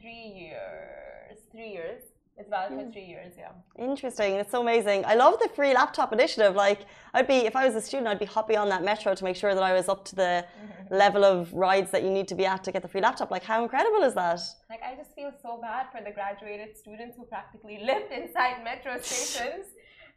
three 0.00 0.32
years. 0.34 1.38
Three 1.52 1.70
years. 1.70 2.02
It's 2.36 2.48
valid 2.48 2.72
for 2.78 2.90
three 2.90 3.04
years, 3.04 3.34
yeah. 3.36 3.50
Interesting. 3.78 4.34
It's 4.34 4.50
so 4.50 4.62
amazing. 4.62 5.04
I 5.04 5.14
love 5.14 5.38
the 5.40 5.48
free 5.54 5.74
laptop 5.74 6.12
initiative. 6.12 6.54
Like, 6.56 6.80
I'd 7.12 7.26
be, 7.26 7.34
if 7.50 7.54
I 7.54 7.66
was 7.66 7.74
a 7.74 7.82
student, 7.82 8.08
I'd 8.08 8.18
be 8.18 8.24
hopping 8.24 8.56
on 8.56 8.70
that 8.70 8.82
metro 8.82 9.14
to 9.14 9.24
make 9.24 9.36
sure 9.36 9.54
that 9.54 9.62
I 9.62 9.74
was 9.74 9.90
up 9.90 10.06
to 10.06 10.16
the 10.16 10.46
level 10.90 11.22
of 11.22 11.52
rides 11.52 11.90
that 11.90 12.02
you 12.02 12.10
need 12.10 12.28
to 12.28 12.34
be 12.34 12.46
at 12.46 12.64
to 12.64 12.72
get 12.72 12.80
the 12.80 12.88
free 12.88 13.02
laptop. 13.02 13.30
Like, 13.30 13.44
how 13.44 13.62
incredible 13.62 14.02
is 14.04 14.14
that? 14.14 14.40
Like, 14.70 14.80
I 14.82 14.96
just 14.96 15.14
feel 15.14 15.32
so 15.42 15.58
bad 15.60 15.86
for 15.92 16.02
the 16.02 16.12
graduated 16.12 16.76
students 16.78 17.16
who 17.18 17.24
practically 17.24 17.78
lived 17.84 18.10
inside 18.10 18.64
metro 18.64 18.98
stations. 19.02 19.66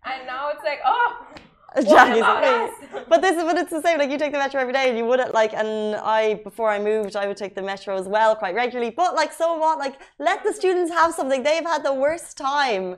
and 0.06 0.26
now 0.26 0.50
it's 0.50 0.64
like, 0.64 0.80
oh, 0.86 1.28
but 3.10 3.22
this 3.22 3.36
is 3.36 3.44
but 3.44 3.58
it's 3.58 3.72
the 3.72 3.82
same. 3.82 3.98
Like 3.98 4.12
you 4.12 4.20
take 4.20 4.32
the 4.32 4.38
metro 4.38 4.62
every 4.62 4.74
day, 4.74 4.90
and 4.90 4.98
you 4.98 5.06
wouldn't 5.06 5.34
like. 5.34 5.54
And 5.54 5.96
I 5.96 6.36
before 6.36 6.70
I 6.70 6.80
moved, 6.80 7.16
I 7.16 7.26
would 7.28 7.38
take 7.38 7.56
the 7.56 7.64
metro 7.64 7.98
as 7.98 8.08
well 8.08 8.36
quite 8.36 8.54
regularly. 8.54 8.92
But 8.92 9.16
like, 9.16 9.34
so 9.34 9.58
what? 9.58 9.80
Like, 9.80 10.00
let 10.20 10.44
the 10.44 10.54
students 10.54 10.92
have 10.92 11.14
something. 11.14 11.42
They've 11.42 11.64
had 11.64 11.84
the 11.84 11.94
worst 11.94 12.38
time 12.38 12.98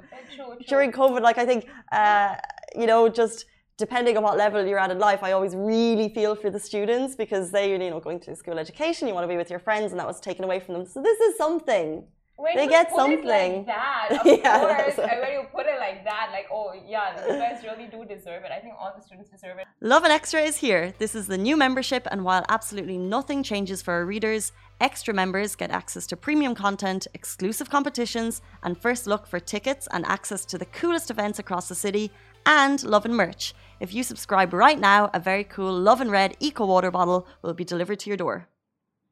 during 0.67 0.91
COVID. 0.91 1.21
Like, 1.21 1.37
I 1.37 1.45
think, 1.45 1.67
uh, 1.93 2.35
you 2.75 2.85
know, 2.85 3.07
just 3.07 3.45
depending 3.77 4.17
on 4.17 4.23
what 4.23 4.37
level 4.37 4.65
you're 4.65 4.79
at 4.79 4.91
in 4.91 4.99
life, 4.99 5.23
I 5.23 5.31
always 5.31 5.55
really 5.55 6.09
feel 6.09 6.35
for 6.35 6.49
the 6.49 6.59
students 6.59 7.15
because 7.15 7.51
they, 7.51 7.71
you 7.71 7.77
know, 7.77 7.99
going 7.99 8.19
through 8.19 8.35
school 8.35 8.59
education, 8.59 9.07
you 9.07 9.13
want 9.13 9.23
to 9.23 9.29
be 9.29 9.37
with 9.37 9.49
your 9.49 9.59
friends, 9.59 9.91
and 9.91 9.99
that 9.99 10.07
was 10.07 10.19
taken 10.19 10.43
away 10.43 10.59
from 10.59 10.73
them. 10.75 10.85
So 10.85 11.01
this 11.01 11.19
is 11.19 11.37
something 11.37 12.03
when 12.35 12.55
they 12.55 12.67
get 12.67 12.91
something 12.93 13.25
like 13.25 13.65
that. 13.65 14.09
Of 14.25 14.25
yeah, 14.25 14.59
course, 14.59 14.97
when 14.97 15.31
you 15.31 15.43
put 15.51 15.65
it 15.65 15.79
like 15.79 16.03
that, 16.03 16.29
like 16.31 16.47
oh 16.51 16.73
yeah, 16.87 17.25
you 17.27 17.39
guys 17.39 17.63
really 17.63 17.87
do 17.87 18.05
deserve 18.05 18.43
it. 18.43 18.51
I 18.51 18.59
think 18.59 18.75
all 18.79 18.93
the 18.95 19.01
students 19.01 19.29
deserve 19.29 19.57
it. 19.59 19.67
Lovin 19.81 20.11
Extra 20.11 20.41
is 20.41 20.57
here. 20.57 20.93
This 20.99 21.15
is 21.15 21.27
the 21.27 21.37
new 21.37 21.55
membership, 21.55 22.07
and 22.11 22.23
while 22.23 22.45
absolutely 22.49 22.97
nothing 22.97 23.43
changes 23.43 23.81
for 23.81 23.93
our 23.93 24.05
readers, 24.05 24.51
extra 24.81 25.13
members 25.13 25.55
get 25.55 25.71
access 25.71 26.05
to 26.07 26.17
premium 26.17 26.55
content, 26.55 27.07
exclusive 27.13 27.69
competitions, 27.69 28.41
and 28.63 28.77
first 28.77 29.07
look 29.07 29.27
for 29.27 29.39
tickets 29.39 29.87
and 29.91 30.05
access 30.05 30.45
to 30.45 30.57
the 30.57 30.65
coolest 30.65 31.09
events 31.09 31.39
across 31.39 31.69
the 31.69 31.75
city, 31.75 32.11
and 32.45 32.83
Lovin 32.83 33.13
merch. 33.13 33.53
If 33.79 33.93
you 33.93 34.03
subscribe 34.03 34.53
right 34.53 34.79
now, 34.79 35.09
a 35.13 35.19
very 35.19 35.43
cool 35.43 35.73
Lovin 35.73 36.11
Red 36.11 36.35
Eco 36.39 36.65
Water 36.65 36.91
bottle 36.91 37.27
will 37.41 37.53
be 37.53 37.63
delivered 37.63 37.99
to 37.99 38.09
your 38.09 38.17
door. 38.17 38.47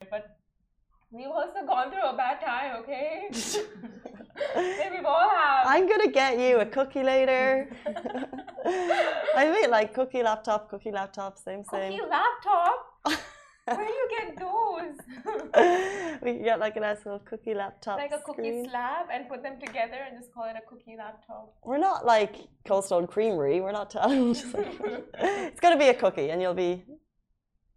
But 0.10 0.33
We've 1.14 1.28
also 1.28 1.66
gone 1.68 1.92
through 1.92 2.02
a 2.10 2.18
bad 2.18 2.42
time, 2.42 2.78
okay? 2.82 3.30
Maybe 4.56 4.98
we 5.00 5.06
all 5.06 5.30
have. 5.30 5.68
I'm 5.68 5.88
gonna 5.88 6.12
get 6.12 6.40
you 6.40 6.60
a 6.60 6.66
cookie 6.66 7.04
later. 7.04 7.70
I 9.36 9.52
mean, 9.52 9.70
like 9.70 9.94
cookie 9.94 10.24
laptop, 10.24 10.72
cookie 10.72 10.92
laptop, 10.92 11.38
same 11.38 11.64
same. 11.70 11.92
Cookie 11.92 12.10
laptop. 12.10 13.22
Where 13.66 13.78
do 13.78 13.94
you 13.94 14.10
get 14.18 14.40
those? 14.40 16.20
we 16.24 16.34
can 16.34 16.44
get 16.44 16.60
like 16.60 16.76
a 16.78 16.80
nice 16.80 17.06
little 17.06 17.20
cookie 17.20 17.54
laptop. 17.54 17.98
like 17.98 18.12
a 18.12 18.18
cookie 18.20 18.42
screen. 18.42 18.70
slab 18.70 19.06
and 19.14 19.30
put 19.30 19.44
them 19.44 19.58
together 19.60 20.00
and 20.06 20.20
just 20.20 20.34
call 20.34 20.46
it 20.46 20.56
a 20.58 20.68
cookie 20.68 20.96
laptop. 20.98 21.54
We're 21.64 21.78
not 21.78 22.06
like 22.06 22.36
Cold 22.68 22.86
Stone 22.86 23.06
Creamery. 23.08 23.62
We're 23.62 23.72
not 23.72 23.90
telling. 23.92 24.34
like- 24.34 25.06
it's 25.20 25.60
gonna 25.60 25.78
be 25.78 25.90
a 25.90 25.94
cookie, 25.94 26.32
and 26.32 26.42
you'll 26.42 26.56
be. 26.56 26.84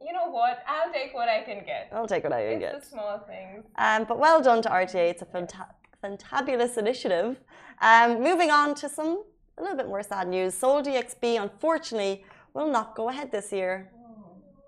You 0.04 0.12
know 0.12 0.28
what? 0.30 0.62
I'll 0.66 0.92
take 0.92 1.14
what 1.14 1.28
I 1.28 1.42
can 1.42 1.64
get. 1.64 1.88
I'll 1.92 2.06
take 2.06 2.22
what 2.24 2.32
I 2.32 2.42
can 2.42 2.52
It's 2.52 2.60
get. 2.60 2.80
the 2.82 2.86
small 2.86 3.18
things. 3.26 3.64
Um, 3.76 4.04
but 4.04 4.18
well 4.18 4.42
done 4.42 4.62
to 4.62 4.68
RTA. 4.68 5.10
It's 5.10 5.22
a 5.22 5.26
fanta- 5.26 5.70
fantabulous 6.04 6.76
initiative. 6.78 7.40
Um, 7.80 8.22
moving 8.22 8.50
on 8.50 8.74
to 8.76 8.88
some 8.88 9.24
a 9.58 9.62
little 9.62 9.76
bit 9.76 9.86
more 9.88 10.02
sad 10.02 10.28
news. 10.28 10.52
Sole 10.54 10.82
DXB 10.82 11.40
unfortunately 11.40 12.24
will 12.52 12.70
not 12.70 12.94
go 12.94 13.08
ahead 13.08 13.32
this 13.32 13.52
year. 13.52 13.90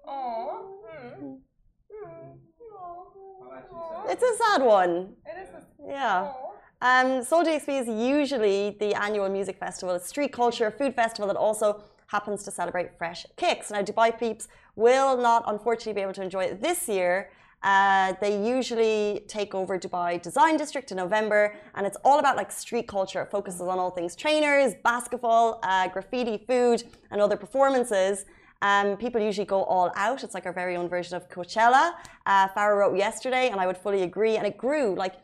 Oh. 0.06 0.64
I'm. 0.90 1.38
It's 4.08 4.22
a 4.22 4.36
sad 4.42 4.62
one. 4.62 5.14
It 5.26 5.42
is. 5.42 5.48
a- 5.50 5.64
Yeah. 5.86 6.32
Aw. 6.32 6.44
Um, 6.80 7.22
Sole 7.22 7.44
DXB 7.44 7.80
is 7.80 7.88
usually 7.88 8.76
the 8.80 8.94
annual 8.94 9.28
music 9.28 9.58
festival, 9.58 9.94
a 9.96 10.00
street 10.00 10.32
culture 10.32 10.70
food 10.70 10.94
festival 10.94 11.26
that 11.28 11.36
also 11.36 11.82
happens 12.08 12.42
to 12.44 12.50
celebrate 12.50 12.88
fresh 12.98 13.24
kicks. 13.36 13.70
Now, 13.70 13.82
Dubai 13.82 14.18
peeps 14.18 14.48
will 14.76 15.16
not, 15.16 15.44
unfortunately, 15.46 15.94
be 15.94 16.02
able 16.02 16.14
to 16.14 16.22
enjoy 16.22 16.44
it 16.44 16.60
this 16.60 16.88
year. 16.88 17.30
Uh, 17.62 18.14
they 18.20 18.34
usually 18.56 19.24
take 19.26 19.54
over 19.54 19.78
Dubai 19.78 20.20
Design 20.22 20.56
District 20.56 20.90
in 20.92 20.96
November, 20.96 21.54
and 21.74 21.86
it's 21.86 21.96
all 22.04 22.18
about 22.18 22.36
like 22.36 22.50
street 22.52 22.86
culture. 22.86 23.22
It 23.22 23.30
focuses 23.30 23.60
on 23.60 23.78
all 23.78 23.90
things 23.90 24.14
trainers, 24.14 24.74
basketball, 24.84 25.58
uh, 25.62 25.88
graffiti, 25.88 26.36
food, 26.46 26.84
and 27.10 27.20
other 27.20 27.36
performances. 27.36 28.24
Um, 28.62 28.96
people 28.96 29.20
usually 29.20 29.46
go 29.46 29.64
all 29.64 29.92
out. 29.96 30.24
It's 30.24 30.34
like 30.34 30.46
our 30.46 30.52
very 30.52 30.76
own 30.76 30.88
version 30.88 31.16
of 31.16 31.28
Coachella. 31.28 31.94
Uh, 32.26 32.48
Farah 32.48 32.78
wrote 32.78 32.96
yesterday, 32.96 33.48
and 33.50 33.60
I 33.60 33.66
would 33.66 33.76
fully 33.76 34.02
agree. 34.02 34.36
And 34.36 34.46
it 34.46 34.56
grew 34.56 34.94
like 34.94 35.14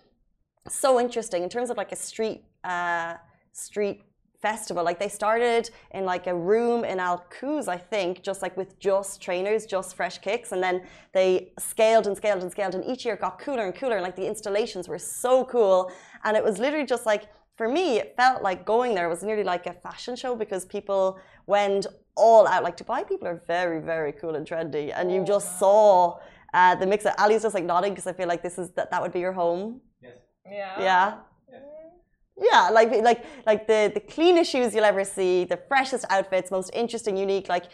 so 0.68 1.00
interesting 1.00 1.42
in 1.42 1.48
terms 1.48 1.70
of 1.70 1.76
like 1.76 1.92
a 1.92 1.96
street 1.96 2.44
uh, 2.64 3.14
street 3.52 4.02
festival. 4.48 4.82
Like 4.88 5.00
they 5.04 5.12
started 5.22 5.64
in 5.96 6.02
like 6.14 6.24
a 6.34 6.36
room 6.52 6.80
in 6.92 6.96
Al 7.08 7.18
Quoz, 7.36 7.66
I 7.76 7.80
think, 7.92 8.12
just 8.28 8.40
like 8.44 8.54
with 8.60 8.70
just 8.88 9.12
trainers, 9.26 9.60
just 9.76 9.88
fresh 10.00 10.16
kicks, 10.26 10.48
and 10.54 10.60
then 10.66 10.76
they 11.18 11.28
scaled 11.70 12.06
and 12.08 12.14
scaled 12.20 12.42
and 12.44 12.50
scaled, 12.56 12.74
and 12.78 12.84
each 12.92 13.02
year 13.06 13.16
got 13.26 13.34
cooler 13.44 13.64
and 13.68 13.74
cooler. 13.80 13.96
And 13.98 14.04
like 14.08 14.18
the 14.22 14.28
installations 14.34 14.84
were 14.92 15.02
so 15.24 15.32
cool, 15.54 15.78
and 16.24 16.32
it 16.38 16.44
was 16.48 16.56
literally 16.64 16.90
just 16.96 17.06
like. 17.14 17.24
For 17.60 17.68
me, 17.78 17.86
it 18.02 18.08
felt 18.20 18.38
like 18.48 18.60
going 18.74 18.90
there 18.98 19.08
was 19.14 19.20
nearly 19.28 19.46
like 19.54 19.64
a 19.72 19.74
fashion 19.86 20.14
show 20.22 20.32
because 20.42 20.62
people 20.76 21.04
went 21.54 21.82
all 22.24 22.44
out. 22.52 22.62
Like 22.68 22.76
Dubai 22.80 23.00
people 23.10 23.26
are 23.32 23.40
very, 23.56 23.80
very 23.92 24.12
cool 24.20 24.34
and 24.38 24.44
trendy, 24.50 24.86
and 24.96 25.04
you 25.14 25.20
just 25.34 25.48
saw 25.60 26.18
uh, 26.58 26.74
the 26.80 26.86
mix. 26.92 27.00
of 27.08 27.12
Ali's 27.22 27.42
just 27.46 27.56
like 27.58 27.68
nodding 27.72 27.92
because 27.94 28.08
I 28.12 28.14
feel 28.20 28.30
like 28.32 28.42
this 28.48 28.58
is 28.62 28.68
that 28.78 28.86
that 28.90 29.00
would 29.02 29.14
be 29.18 29.22
your 29.26 29.36
home. 29.42 29.64
Yes. 30.06 30.18
Yeah. 30.58 30.74
Yeah. 30.88 31.06
Yeah, 32.36 32.70
like 32.70 32.90
like 32.90 33.24
like 33.46 33.66
the 33.66 33.90
the 33.94 34.00
cleanest 34.00 34.50
shoes 34.50 34.74
you'll 34.74 34.84
ever 34.84 35.04
see, 35.04 35.44
the 35.44 35.60
freshest 35.68 36.04
outfits, 36.10 36.50
most 36.50 36.70
interesting, 36.74 37.16
unique, 37.16 37.48
like 37.48 37.66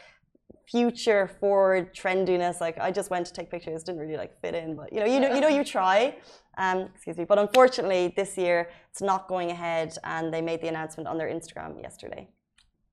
future 0.71 1.29
forward 1.41 1.95
trendiness. 1.95 2.61
Like 2.61 2.79
I 2.79 2.91
just 2.91 3.11
went 3.11 3.27
to 3.27 3.33
take 3.33 3.51
pictures, 3.51 3.83
didn't 3.83 4.01
really 4.01 4.19
like 4.19 4.39
fit 4.41 4.55
in, 4.55 4.77
but 4.77 4.93
you 4.93 5.01
know, 5.01 5.07
you 5.07 5.19
know, 5.21 5.35
you 5.35 5.41
know, 5.41 5.49
you 5.49 5.65
try. 5.77 6.17
Um, 6.59 6.91
excuse 6.95 7.17
me, 7.17 7.25
but 7.25 7.39
unfortunately, 7.39 8.13
this 8.17 8.37
year 8.37 8.69
it's 8.91 9.01
not 9.01 9.29
going 9.29 9.51
ahead, 9.51 9.97
and 10.05 10.33
they 10.33 10.43
made 10.43 10.61
the 10.61 10.69
announcement 10.69 11.09
on 11.09 11.17
their 11.17 11.29
Instagram 11.29 11.81
yesterday. 11.81 12.29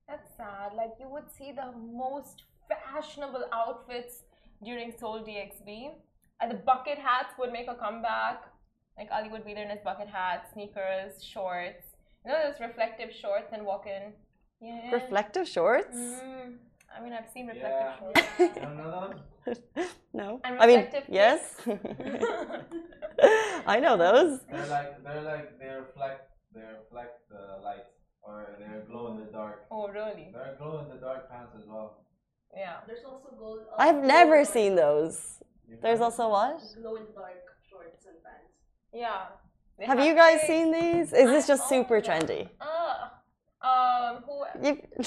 That's 0.08 0.30
sad. 0.36 0.72
Like 0.74 0.92
you 0.98 1.08
would 1.10 1.30
see 1.36 1.52
the 1.52 1.70
most 1.76 2.44
fashionable 2.68 3.44
outfits 3.52 4.22
during 4.64 4.92
Sole 4.98 5.20
DXB. 5.20 5.90
And 6.40 6.50
the 6.50 6.56
bucket 6.56 6.98
hats 6.98 7.34
would 7.38 7.52
make 7.52 7.68
a 7.68 7.74
comeback. 7.74 8.42
Like 8.98 9.08
Ali 9.12 9.28
would 9.28 9.44
be 9.44 9.54
there 9.54 9.64
in 9.64 9.70
his 9.70 9.80
bucket 9.84 10.08
hat, 10.08 10.48
sneakers, 10.52 11.22
shorts. 11.22 11.84
You 12.24 12.32
know 12.32 12.38
those 12.50 12.60
reflective 12.60 13.10
shorts 13.12 13.50
and 13.52 13.64
walk 13.64 13.86
in. 13.86 14.12
Yeah. 14.60 14.90
Reflective 14.92 15.46
shorts? 15.48 15.96
Mm. 15.96 16.56
I 16.96 17.02
mean, 17.02 17.12
I've 17.12 17.30
seen 17.32 17.46
reflective 17.46 17.92
Yeah. 17.92 17.98
shorts. 18.00 18.20
You 18.40 18.62
don't 18.62 18.76
know 18.76 18.90
those? 19.46 19.58
No, 20.12 20.40
And 20.42 20.58
I 20.58 20.66
mean 20.66 20.80
reflective 20.80 21.04
yes. 21.14 21.40
I 23.66 23.78
know 23.80 23.96
those. 23.96 24.40
They're 24.50 24.66
like 24.66 25.02
they're 25.04 25.22
like 25.22 25.58
they 25.60 25.68
reflect 25.68 26.30
they 26.54 26.62
reflect 26.62 27.28
the 27.30 27.62
light 27.62 27.84
or 28.22 28.56
they're 28.58 28.84
glow 28.90 29.12
in 29.12 29.18
the 29.20 29.30
dark. 29.30 29.66
oh, 29.70 29.88
really? 29.88 30.30
They're 30.32 30.56
glow 30.58 30.80
in 30.80 30.88
the 30.88 31.00
dark 31.00 31.30
pants 31.30 31.52
as 31.58 31.64
well. 31.66 32.04
Yeah. 32.56 32.76
There's 32.86 33.04
also 33.06 33.28
gold. 33.38 33.60
I've 33.78 34.02
never 34.02 34.44
seen 34.44 34.74
those. 34.74 35.20
You 35.68 35.76
There's 35.82 35.98
find- 36.00 36.04
also 36.12 36.28
what? 36.30 36.60
glow 36.80 36.96
in 36.96 37.04
the 37.04 37.12
dark 37.12 37.36
shorts 37.70 38.04
and 38.06 38.16
pants. 38.24 38.47
Yeah. 38.92 39.26
They 39.78 39.86
Have 39.86 40.00
you 40.00 40.14
guys 40.14 40.40
seen 40.46 40.72
these? 40.72 41.12
Is 41.12 41.30
this 41.30 41.44
I 41.44 41.48
just 41.48 41.68
super 41.68 42.00
them. 42.00 42.20
trendy? 42.20 42.48
Uh, 42.60 43.08
um, 43.66 44.22
who? 44.26 44.44
You... 44.62 44.82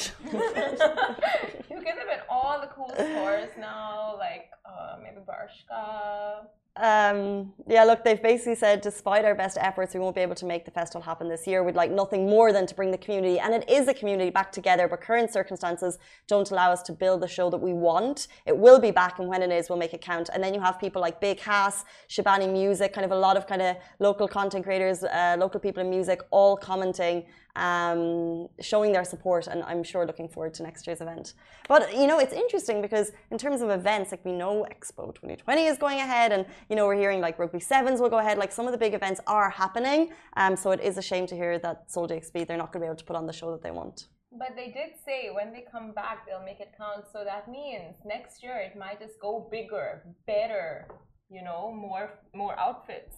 you 1.70 1.84
get 1.84 1.96
them 1.98 2.10
in 2.10 2.20
all 2.30 2.62
the 2.62 2.68
cool 2.68 2.90
stores 2.94 3.50
now, 3.60 4.16
like 4.18 4.50
uh, 4.66 4.98
maybe 5.02 5.22
Bershka. 5.28 6.46
Um, 6.78 7.52
yeah, 7.68 7.84
look, 7.84 8.06
they've 8.06 8.22
basically 8.22 8.56
said 8.56 8.80
despite 8.80 9.26
our 9.26 9.36
best 9.36 9.58
efforts, 9.60 9.94
we 9.94 10.00
won't 10.00 10.16
be 10.16 10.22
able 10.22 10.36
to 10.36 10.46
make 10.46 10.64
the 10.64 10.72
festival 10.72 11.02
happen 11.02 11.28
this 11.28 11.46
year. 11.46 11.64
We'd 11.64 11.76
like 11.76 11.92
nothing 11.92 12.30
more 12.30 12.54
than 12.54 12.66
to 12.66 12.74
bring 12.74 12.92
the 12.92 12.98
community, 12.98 13.40
and 13.40 13.54
it 13.54 13.70
is 13.70 13.90
a 13.90 13.94
community 13.94 14.30
back 14.30 14.54
together, 14.54 14.88
but 14.88 15.02
current 15.02 15.34
circumstances 15.34 15.98
don't 16.28 16.50
allow 16.50 16.72
us 16.72 16.82
to 16.84 16.94
build 16.94 17.22
the 17.22 17.28
show 17.28 17.50
that 17.50 17.58
we 17.58 17.74
want. 17.74 18.30
It 18.46 18.58
will 18.58 18.80
be 18.80 18.92
back, 18.92 19.20
and 19.20 19.28
when 19.28 19.42
it 19.42 19.52
is, 19.52 19.68
we'll 19.68 19.80
make 19.80 19.94
it 19.94 20.00
count. 20.00 20.30
And 20.34 20.42
then 20.42 20.54
you 20.54 20.62
have 20.62 20.80
people 20.80 21.02
like 21.02 21.20
Big 21.20 21.42
Hass, 21.42 21.84
Shabani 22.10 22.50
Music, 22.50 22.94
kind 22.94 23.04
of 23.04 23.12
a 23.12 23.20
lot 23.20 23.36
of 23.36 23.48
kind 23.48 23.62
of 23.62 23.76
local 24.00 24.30
content 24.30 24.64
creators, 24.64 25.04
uh, 25.04 25.36
local 25.38 25.60
people 25.60 25.84
in 25.84 25.90
music, 25.90 26.22
all 26.32 26.56
commenting, 26.56 27.26
um, 27.56 28.48
showing 28.60 28.92
their 28.92 29.04
support, 29.04 29.48
and 29.48 29.64
I'm 29.64 29.84
sure 29.84 30.06
looking 30.06 30.28
forward 30.28 30.54
to 30.56 30.64
next 30.64 30.88
year's 30.88 31.02
event. 31.02 31.34
But 31.68 31.96
you 31.96 32.08
know, 32.08 32.20
it's 32.20 32.34
interesting 32.34 32.82
because 32.82 33.12
in 33.30 33.38
terms 33.38 33.62
of 33.62 33.70
events, 33.70 34.12
like 34.12 34.24
we 34.26 34.32
know 34.32 34.66
Expo 34.72 35.14
2020 35.14 35.66
is 35.66 35.78
going 35.78 36.00
ahead, 36.00 36.32
and 36.32 36.46
you 36.70 36.76
know 36.76 36.86
we're 36.86 36.96
hearing 36.96 37.22
like 37.22 37.38
Rugby 37.40 37.60
Sevens 37.60 38.00
will 38.00 38.10
go 38.10 38.20
ahead. 38.20 38.38
Like 38.38 38.52
some 38.52 38.66
of 38.66 38.72
the 38.72 38.78
big 38.78 38.94
events 38.94 39.22
are 39.28 39.50
happening, 39.50 40.12
um, 40.38 40.56
so 40.56 40.72
it 40.72 40.82
is 40.82 40.98
a 40.98 41.02
shame 41.02 41.28
to 41.28 41.36
hear 41.36 41.60
that 41.60 41.92
Sole 41.92 42.08
DXB 42.08 42.48
they're 42.48 42.58
not 42.58 42.72
going 42.72 42.82
to 42.82 42.86
be 42.86 42.88
able 42.88 42.98
to 42.98 43.06
put 43.06 43.16
on 43.16 43.28
the 43.28 43.34
show 43.34 43.52
that 43.52 43.62
they 43.62 43.72
want. 43.72 44.08
But 44.32 44.56
they 44.56 44.68
did 44.68 44.92
say 45.06 45.30
when 45.34 45.52
they 45.52 45.66
come 45.70 45.92
back, 45.92 46.26
they'll 46.26 46.44
make 46.44 46.62
it 46.62 46.72
count. 46.78 47.06
So 47.12 47.24
that 47.26 47.50
means 47.50 47.96
next 48.06 48.42
year 48.42 48.58
it 48.58 48.78
might 48.78 49.00
just 49.00 49.20
go 49.20 49.48
bigger, 49.52 50.04
better. 50.26 50.88
You 51.30 51.44
know, 51.44 51.72
more 51.72 52.20
more 52.34 52.58
outfits, 52.60 53.16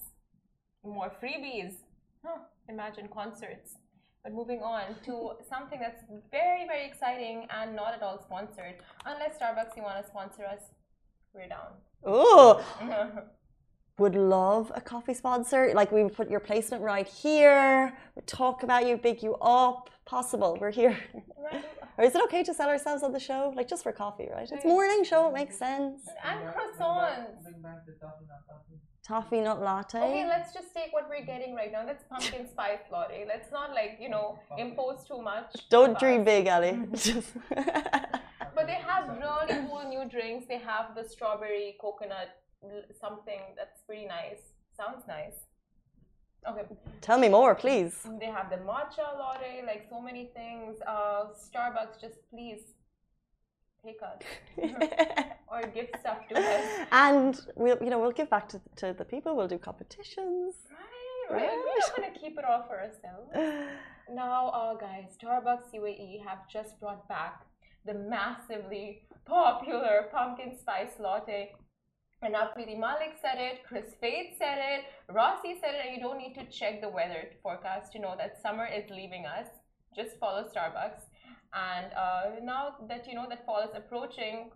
more 0.83 1.11
freebies. 1.21 1.73
Huh, 2.25 2.39
imagine 2.69 3.09
concerts. 3.13 3.75
But 4.23 4.33
moving 4.33 4.61
on 4.61 4.83
to 5.05 5.31
something 5.49 5.79
that's 5.81 6.01
very, 6.31 6.65
very 6.65 6.85
exciting 6.85 7.45
and 7.49 7.75
not 7.75 7.93
at 7.93 8.01
all 8.01 8.21
sponsored. 8.21 8.75
Unless 9.05 9.37
Starbucks, 9.37 9.75
you 9.75 9.83
want 9.83 10.01
to 10.03 10.09
sponsor 10.09 10.45
us, 10.45 10.61
we're 11.33 11.47
down. 11.49 11.73
Oh, 12.05 12.63
would 13.97 14.15
love 14.15 14.71
a 14.75 14.79
coffee 14.81 15.13
sponsor. 15.13 15.71
Like 15.75 15.91
we 15.91 16.03
would 16.03 16.15
put 16.15 16.29
your 16.29 16.39
placement 16.39 16.81
right 16.83 17.07
here, 17.07 17.93
we'd 18.15 18.25
talk 18.25 18.63
about 18.63 18.87
you, 18.87 18.95
big 18.97 19.21
you 19.21 19.35
up. 19.41 19.89
Possible, 20.05 20.57
we're 20.59 20.71
here. 20.71 20.97
Right? 21.37 21.65
Or 21.95 22.03
is 22.03 22.15
it 22.15 22.23
okay 22.23 22.41
to 22.41 22.55
sell 22.55 22.69
ourselves 22.69 23.03
on 23.03 23.11
the 23.11 23.19
show? 23.19 23.53
Like 23.55 23.67
just 23.67 23.83
for 23.83 23.91
coffee, 23.91 24.27
right? 24.33 24.49
It's 24.51 24.65
morning 24.65 25.03
show, 25.03 25.29
it 25.29 25.33
makes 25.35 25.59
sense. 25.59 26.01
And 26.25 26.39
Bring 26.39 26.55
back- 26.55 26.63
bring 27.43 27.61
back- 27.61 27.85
croissants. 28.49 28.82
Bring 29.07 29.21
back 29.21 29.29
the 29.29 29.35
toffee, 29.35 29.41
not 29.41 29.59
toffee. 29.59 29.59
Toffee 29.59 29.59
nut 29.59 29.61
latte. 29.61 29.97
Okay, 29.97 30.27
let's 30.27 30.53
just 30.53 30.73
take 30.73 30.93
what 30.93 31.09
we're 31.09 31.25
getting 31.25 31.55
right 31.55 31.71
now. 31.71 31.85
That's 31.85 32.03
pumpkin 32.09 32.49
spice 32.49 32.79
latte. 32.91 33.25
Let's 33.27 33.51
not 33.51 33.73
like 33.73 33.97
you 33.99 34.09
know 34.09 34.39
impose 34.57 35.05
too 35.07 35.21
much. 35.21 35.69
Don't 35.69 35.91
of 35.91 35.99
dream 35.99 36.23
big, 36.23 36.47
Ali. 36.47 36.79
But 38.55 38.67
they 38.67 38.73
have 38.73 39.09
really 39.17 39.67
cool 39.67 39.83
new 39.89 40.07
drinks. 40.09 40.45
They 40.47 40.59
have 40.59 40.95
the 40.95 41.03
strawberry 41.03 41.75
coconut 41.81 42.29
something 42.99 43.39
that's 43.57 43.81
pretty 43.81 44.05
nice. 44.05 44.53
Sounds 44.77 45.03
nice. 45.07 45.47
Okay. 46.47 46.65
Tell 47.01 47.17
me 47.17 47.29
more, 47.29 47.55
please. 47.55 48.05
They 48.19 48.27
have 48.27 48.49
the 48.49 48.57
matcha 48.57 49.17
latte, 49.17 49.63
like 49.65 49.87
so 49.89 50.01
many 50.01 50.25
things. 50.35 50.81
Uh, 50.87 51.27
Starbucks, 51.33 52.01
just 52.01 52.29
please 52.29 52.75
take 53.83 53.99
us 54.01 54.21
or 55.51 55.61
give 55.73 55.87
stuff 55.99 56.19
to 56.29 56.39
us. 56.39 56.87
and 56.91 57.41
we'll, 57.55 57.77
you 57.81 57.89
know, 57.89 57.99
we'll 57.99 58.11
give 58.11 58.29
back 58.29 58.47
to, 58.49 58.61
to 58.77 58.93
the 58.97 59.05
people. 59.05 59.35
We'll 59.35 59.47
do 59.47 59.57
competitions. 59.57 60.55
Right, 61.29 61.41
right. 61.41 61.49
We're 61.49 61.79
not 61.79 61.95
gonna 61.95 62.19
keep 62.19 62.37
it 62.37 62.45
all 62.45 62.63
for 62.67 62.79
ourselves. 62.79 63.69
Now, 64.11 64.49
uh, 64.49 64.73
guys, 64.75 65.15
Starbucks 65.17 65.73
UAE 65.73 66.25
have 66.27 66.49
just 66.51 66.77
brought 66.81 67.07
back 67.07 67.45
the 67.85 67.93
massively 67.93 69.03
popular 69.25 70.09
pumpkin 70.11 70.57
spice 70.59 70.99
latte. 70.99 71.53
And 72.21 72.33
now 72.33 72.49
Priti 72.55 72.77
Malik 72.77 73.15
said 73.21 73.37
it, 73.39 73.63
Kris 73.65 73.95
Fade 74.01 74.35
said 74.37 74.57
it, 74.57 74.83
Rossi 75.13 75.55
said 75.61 75.75
it, 75.75 75.85
and 75.87 75.95
you 75.95 76.01
don't 76.01 76.17
need 76.17 76.35
to 76.35 76.45
check 76.45 76.81
the 76.81 76.89
weather 76.89 77.29
forecast 77.41 77.93
to 77.93 77.99
know 77.99 78.15
that 78.17 78.41
summer 78.41 78.67
is 78.67 78.89
leaving 78.89 79.25
us. 79.25 79.47
Just 79.95 80.17
follow 80.19 80.43
Starbucks. 80.43 81.03
And 81.53 81.93
uh, 81.93 82.39
now 82.43 82.75
that 82.87 83.07
you 83.07 83.13
know 83.13 83.27
that 83.29 83.45
fall 83.45 83.61
is 83.61 83.75
approaching, 83.75 84.51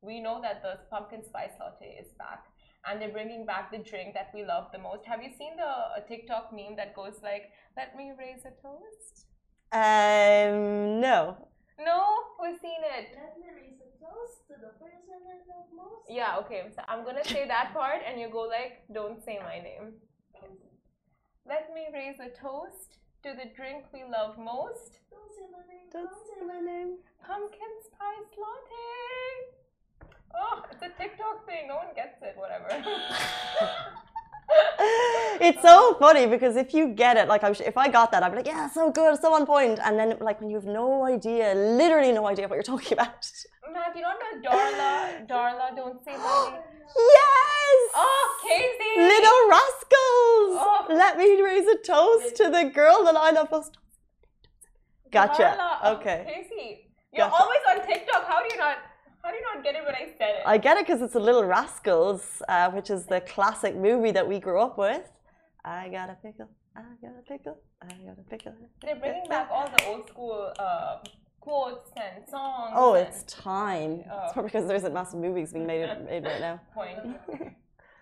we 0.00 0.20
know 0.20 0.40
that 0.42 0.62
the 0.62 0.78
pumpkin 0.90 1.22
spice 1.24 1.52
latte 1.60 1.98
is 2.00 2.08
back. 2.18 2.44
And 2.88 3.02
they're 3.02 3.10
bringing 3.10 3.44
back 3.44 3.72
the 3.72 3.78
drink 3.78 4.14
that 4.14 4.30
we 4.32 4.44
love 4.44 4.68
the 4.72 4.78
most. 4.78 5.04
Have 5.06 5.22
you 5.22 5.30
seen 5.36 5.56
the 5.56 5.66
uh, 5.66 6.00
TikTok 6.06 6.52
meme 6.52 6.76
that 6.76 6.94
goes 6.94 7.18
like, 7.22 7.50
"Let 7.76 7.96
me 7.96 8.12
raise 8.16 8.44
a 8.46 8.54
toast"? 8.62 9.26
Um, 9.72 11.00
no. 11.00 11.48
No, 11.78 12.00
we've 12.40 12.58
seen 12.62 12.80
it? 12.96 13.18
Let 13.18 13.34
me 13.42 13.48
raise 13.52 13.80
a 13.82 13.90
toast 13.98 14.46
to 14.48 14.54
the 14.54 14.72
person 14.78 15.18
I 15.28 15.42
love 15.50 15.66
most. 15.74 16.06
Yeah, 16.08 16.38
okay. 16.40 16.70
So 16.74 16.82
I'm 16.86 17.04
gonna 17.04 17.24
say 17.24 17.46
that 17.48 17.74
part, 17.74 18.00
and 18.06 18.20
you 18.20 18.30
go 18.30 18.42
like, 18.42 18.86
"Don't 18.94 19.22
say 19.24 19.40
my 19.42 19.58
name." 19.58 19.94
Let 21.44 21.74
me 21.74 21.86
raise 21.92 22.18
a 22.20 22.30
toast 22.30 22.98
to 23.26 23.34
the 23.34 23.50
drink 23.56 23.82
we 23.92 24.04
love 24.06 24.38
most, 24.38 25.02
Don't 25.10 25.34
say 25.34 25.50
my 25.50 25.58
name. 25.66 25.90
Don't 25.90 26.14
say 26.14 26.46
my 26.46 26.60
name. 26.62 26.94
pumpkin 27.26 27.74
spice 27.82 28.30
latte. 28.38 28.86
Oh, 30.30 30.62
it's 30.70 30.82
a 30.82 30.90
TikTok 30.94 31.44
thing. 31.44 31.66
No 31.66 31.74
one 31.74 31.90
gets 31.96 32.22
it. 32.22 32.36
Whatever. 32.38 32.70
it's 35.40 35.60
so 35.62 35.94
funny 35.98 36.26
because 36.26 36.56
if 36.56 36.72
you 36.74 36.88
get 36.88 37.16
it, 37.16 37.28
like 37.28 37.42
I 37.44 37.48
was, 37.48 37.60
if 37.60 37.76
I 37.76 37.88
got 37.88 38.10
that, 38.12 38.22
I'd 38.22 38.30
be 38.30 38.36
like, 38.36 38.46
yeah, 38.46 38.68
so 38.68 38.90
good, 38.90 39.18
so 39.20 39.34
on 39.34 39.44
point. 39.46 39.78
And 39.84 39.98
then, 39.98 40.16
like, 40.20 40.40
when 40.40 40.50
you 40.50 40.56
have 40.56 40.64
no 40.66 41.04
idea, 41.04 41.54
literally 41.54 42.12
no 42.12 42.26
idea 42.26 42.48
what 42.48 42.54
you're 42.54 42.62
talking 42.62 42.92
about. 42.92 43.28
Matt, 43.72 43.94
you 43.96 44.02
don't 44.02 44.18
know 44.42 44.50
Darla. 44.50 45.26
Darla, 45.32 45.76
don't 45.76 46.04
say 46.04 46.12
name. 46.12 46.20
yes! 46.96 47.78
Oh, 47.94 48.38
Casey. 48.46 49.00
Little 49.00 49.40
rascals! 49.56 50.50
Oh. 50.62 50.86
Let 50.90 51.18
me 51.18 51.42
raise 51.42 51.66
a 51.66 51.78
toast 51.78 52.36
to 52.36 52.50
the 52.50 52.70
girl 52.72 53.04
that 53.04 53.16
I 53.16 53.30
love 53.32 53.50
most. 53.50 53.76
Gotcha. 55.10 55.42
Darla. 55.58 55.78
Oh, 55.82 55.94
Okay. 55.96 56.24
Casey, 56.26 56.90
you're 57.12 57.26
Gotcha. 57.28 57.42
always 57.42 57.60
on 57.70 57.86
TikTok. 57.86 58.26
How 58.28 58.42
do 58.42 58.48
you 58.54 58.58
not? 58.58 58.76
How 59.26 59.32
do 59.32 59.38
you 59.38 59.54
not 59.54 59.64
get 59.64 59.74
it 59.74 59.84
when 59.84 59.96
I 59.96 60.06
said 60.16 60.36
it? 60.36 60.42
I 60.46 60.56
get 60.56 60.76
it 60.76 60.86
because 60.86 61.02
it's 61.02 61.16
a 61.16 61.18
Little 61.18 61.42
Rascals, 61.42 62.44
uh, 62.48 62.70
which 62.70 62.90
is 62.90 63.06
the 63.06 63.20
classic 63.22 63.74
movie 63.74 64.12
that 64.12 64.28
we 64.28 64.38
grew 64.38 64.60
up 64.60 64.78
with. 64.78 65.02
I 65.64 65.88
got 65.88 66.10
a 66.10 66.14
pickle, 66.22 66.48
I 66.76 66.82
got 67.02 67.10
a 67.18 67.22
pickle, 67.26 67.58
I 67.82 67.88
got 67.88 68.18
a 68.20 68.30
pickle. 68.30 68.54
They're 68.82 68.94
bringing 68.94 69.28
back 69.28 69.48
all 69.50 69.68
the 69.76 69.84
old 69.86 70.08
school 70.08 70.52
uh, 70.60 70.98
quotes 71.40 71.90
and 71.96 72.24
songs. 72.28 72.74
Oh, 72.76 72.94
and 72.94 73.08
it's 73.08 73.24
time. 73.24 74.04
Oh. 74.08 74.20
It's 74.26 74.32
probably 74.32 74.50
because 74.50 74.68
there 74.68 74.76
isn't 74.76 74.94
massive 74.94 75.18
movies 75.18 75.52
being 75.52 75.66
made, 75.66 75.88
made 76.04 76.22
right 76.22 76.40
now. 76.40 76.60
point. 76.72 77.00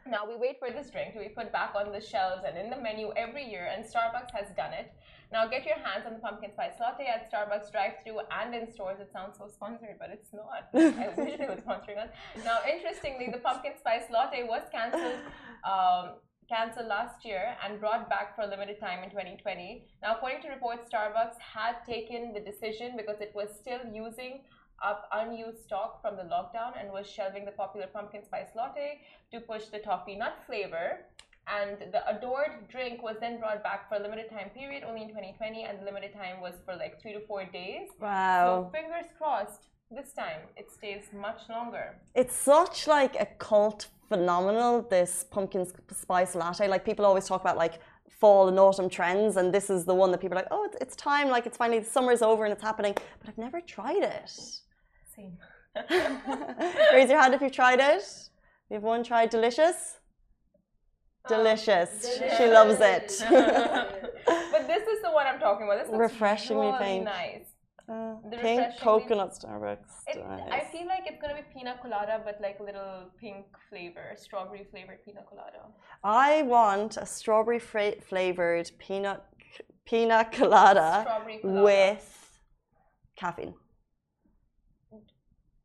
now 0.07 0.29
we 0.29 0.37
wait 0.37 0.59
for 0.59 0.71
this 0.71 0.91
drink 0.91 1.15
to 1.15 1.21
be 1.21 1.31
put 1.31 1.51
back 1.51 1.73
on 1.75 1.91
the 1.91 2.03
shelves 2.03 2.43
and 2.47 2.59
in 2.59 2.69
the 2.69 2.77
menu 2.77 3.15
every 3.17 3.49
year, 3.49 3.73
and 3.75 3.83
Starbucks 3.83 4.35
has 4.35 4.55
done 4.55 4.75
it. 4.75 4.93
Now 5.35 5.49
get 5.49 5.67
your 5.67 5.75
hands 5.75 6.07
on 6.07 6.15
the 6.15 6.21
pumpkin 6.21 6.53
spice 6.53 6.79
latte 6.81 7.07
at 7.11 7.27
Starbucks 7.29 7.73
drive-through 7.73 8.21
and 8.31 8.55
in 8.55 8.73
stores. 8.73 9.01
It 9.01 9.11
sounds 9.13 9.37
so 9.37 9.49
sponsored, 9.53 9.97
but 9.99 10.11
it's 10.11 10.33
not. 10.33 10.71
I 10.73 11.11
wish 11.19 11.41
it 11.41 11.51
was 11.51 11.59
sponsoring 11.67 11.99
us. 11.99 12.11
Now, 12.45 12.59
interestingly, 12.73 13.29
the 13.33 13.39
pumpkin 13.39 13.73
spice 13.77 14.05
latte 14.13 14.45
was 14.45 14.63
cancelled. 14.71 15.19
Um, 15.67 16.23
cancelled 16.49 16.87
last 16.87 17.25
year 17.25 17.57
and 17.65 17.81
brought 17.81 18.09
back 18.09 18.37
for 18.37 18.43
a 18.43 18.47
limited 18.47 18.79
time 18.79 19.03
in 19.03 19.11
2020. 19.11 19.87
Now, 20.03 20.15
according 20.15 20.43
to 20.43 20.49
reports, 20.51 20.89
Starbucks 20.89 21.39
had 21.41 21.83
taken 21.85 22.33
the 22.33 22.41
decision 22.41 22.93
because 22.97 23.21
it 23.21 23.33
was 23.35 23.49
still 23.59 23.81
using 23.93 24.43
up 24.85 25.09
unused 25.13 25.65
stock 25.65 26.01
from 26.01 26.17
the 26.17 26.23
lockdown 26.23 26.73
and 26.79 26.93
was 26.93 27.11
shelving 27.11 27.45
the 27.45 27.53
popular 27.53 27.87
pumpkin 27.87 28.23
spice 28.23 28.51
latte 28.55 29.01
to 29.33 29.41
push 29.41 29.65
the 29.67 29.79
toffee 29.79 30.15
nut 30.15 30.37
flavor. 30.47 31.07
And 31.47 31.93
the 31.93 32.03
adored 32.09 32.69
drink 32.71 33.03
was 33.03 33.17
then 33.21 33.39
brought 33.39 33.63
back 33.63 33.89
for 33.89 33.97
a 33.97 34.01
limited 34.01 34.31
time 34.31 34.51
period, 34.51 34.83
only 34.83 35.03
in 35.03 35.09
2020, 35.09 35.65
and 35.65 35.81
the 35.81 35.85
limited 35.85 36.13
time 36.15 36.41
was 36.41 36.55
for 36.65 36.75
like 36.75 37.01
three 37.03 37.13
to 37.13 37.21
four 37.27 37.45
days. 37.45 37.89
Wow. 38.01 38.71
So 38.73 38.79
fingers 38.79 39.07
crossed, 39.19 39.69
this 39.91 40.13
time 40.13 40.41
it 40.57 40.71
stays 40.71 41.03
much 41.13 41.43
longer. 41.51 41.97
It's 42.15 42.35
such 42.35 42.87
like 42.87 43.15
a 43.21 43.27
cult 43.39 43.89
phenomenal, 44.09 44.87
this 44.89 45.25
pumpkin 45.31 45.67
spice 45.93 46.35
latte. 46.35 46.67
Like 46.69 46.85
people 46.85 47.05
always 47.05 47.27
talk 47.27 47.41
about 47.43 47.57
like 47.57 47.81
fall 48.21 48.49
and 48.49 48.59
autumn 48.59 48.89
trends, 48.89 49.37
and 49.37 49.53
this 49.53 49.69
is 49.69 49.85
the 49.85 49.95
one 49.95 50.11
that 50.13 50.21
people 50.21 50.39
are 50.39 50.43
like, 50.43 50.49
oh, 50.51 50.65
it's, 50.65 50.77
it's 50.81 50.97
time, 50.97 51.29
like 51.29 51.47
it's 51.47 51.57
finally, 51.57 51.81
the 51.81 51.91
summer's 51.91 52.23
over 52.23 52.45
and 52.45 52.53
it's 52.53 52.63
happening. 52.63 52.95
But 53.21 53.29
I've 53.29 53.39
never 53.39 53.61
tried 53.61 54.03
it. 54.03 54.31
Same. 55.15 55.37
Raise 56.93 57.11
your 57.11 57.21
hand 57.21 57.35
if 57.35 57.41
you've 57.43 57.53
tried 57.53 57.81
it. 57.81 58.05
You 58.71 58.75
have 58.75 58.83
one 58.83 59.05
tried 59.05 59.31
delicious? 59.31 59.99
Delicious. 61.29 62.21
She 62.37 62.47
loves 62.47 62.79
it. 62.81 63.09
but 63.31 64.67
this 64.67 64.87
is 64.87 65.01
the 65.03 65.11
one 65.11 65.27
I'm 65.27 65.39
talking 65.41 65.67
about. 65.67 65.79
This 65.81 65.89
looks 65.91 66.13
Refreshingly 66.13 66.67
really 66.67 66.79
pink. 66.85 67.05
nice. 67.05 67.47
Uh, 67.89 68.15
The 68.31 68.37
pink 68.39 68.63
coconut 68.81 69.33
Starbucks. 69.33 69.93
It, 70.09 70.23
I 70.51 70.61
feel 70.73 70.87
like 70.87 71.05
it's 71.07 71.21
gonna 71.21 71.35
be 71.35 71.43
pina 71.55 71.77
colada, 71.83 72.21
but 72.25 72.39
like 72.41 72.59
a 72.61 72.63
little 72.63 73.11
pink 73.21 73.47
flavor, 73.69 74.13
strawberry 74.17 74.67
flavored 74.71 75.05
pina 75.05 75.21
colada. 75.29 75.63
I 76.03 76.43
want 76.43 76.97
a 76.97 77.07
strawberry 77.07 77.59
flavored 77.59 78.71
peanut 78.79 79.23
pina 79.87 80.27
colada 80.33 81.05
colada. 81.07 81.63
with 81.63 82.41
caffeine. 83.17 83.55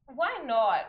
Why 0.08 0.40
not? 0.46 0.86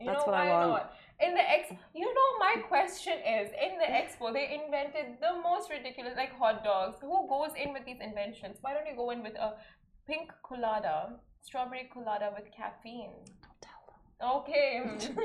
You 0.00 0.06
That's 0.06 0.20
know 0.26 0.32
what 0.32 0.34
I 0.40 0.48
why 0.48 0.66
want. 0.66 0.70
not? 0.72 0.92
In 1.20 1.34
the 1.34 1.44
ex, 1.50 1.70
you 1.94 2.06
know, 2.06 2.28
my 2.38 2.54
question 2.68 3.18
is: 3.18 3.50
in 3.50 3.78
the 3.78 3.88
mm. 3.88 4.00
expo, 4.00 4.32
they 4.32 4.60
invented 4.64 5.20
the 5.20 5.32
most 5.42 5.70
ridiculous, 5.70 6.14
like 6.16 6.32
hot 6.38 6.64
dogs. 6.64 6.96
Who 7.00 7.28
goes 7.28 7.52
in 7.62 7.72
with 7.72 7.84
these 7.84 8.00
inventions? 8.00 8.56
Why 8.62 8.72
don't 8.74 8.86
you 8.86 8.96
go 8.96 9.10
in 9.10 9.22
with 9.22 9.36
a 9.36 9.54
pink 10.06 10.30
colada, 10.42 11.20
strawberry 11.42 11.90
colada 11.92 12.32
with 12.36 12.46
caffeine? 12.56 13.12
Okay. 14.22 14.82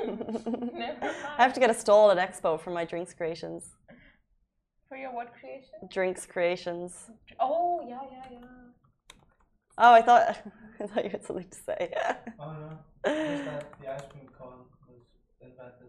Never 0.72 1.14
I 1.38 1.42
have 1.42 1.52
to 1.52 1.60
get 1.60 1.68
a 1.68 1.74
stall 1.74 2.10
at 2.10 2.16
Expo 2.16 2.58
for 2.58 2.70
my 2.70 2.84
drinks 2.84 3.12
creations. 3.12 3.64
For 4.88 4.96
your 4.96 5.12
what 5.12 5.32
creation? 5.38 5.88
Drinks 5.90 6.24
creations. 6.24 7.10
Oh 7.38 7.84
yeah, 7.86 8.00
yeah, 8.10 8.24
yeah. 8.30 8.46
Oh, 9.78 9.92
I 9.92 10.00
thought 10.00 10.38
I 10.80 10.86
thought 10.86 11.04
you 11.04 11.10
had 11.10 11.24
something 11.24 11.48
to 11.48 11.56
say. 11.56 11.92
Oh 12.40 12.52
no. 12.52 12.78
Just 13.04 13.44
that 13.44 13.74
the 13.80 13.92
ice 13.92 14.00
cream 14.10 14.28
cone 14.38 14.60
was 14.60 14.68
invented 14.70 14.75
by. 14.75 14.75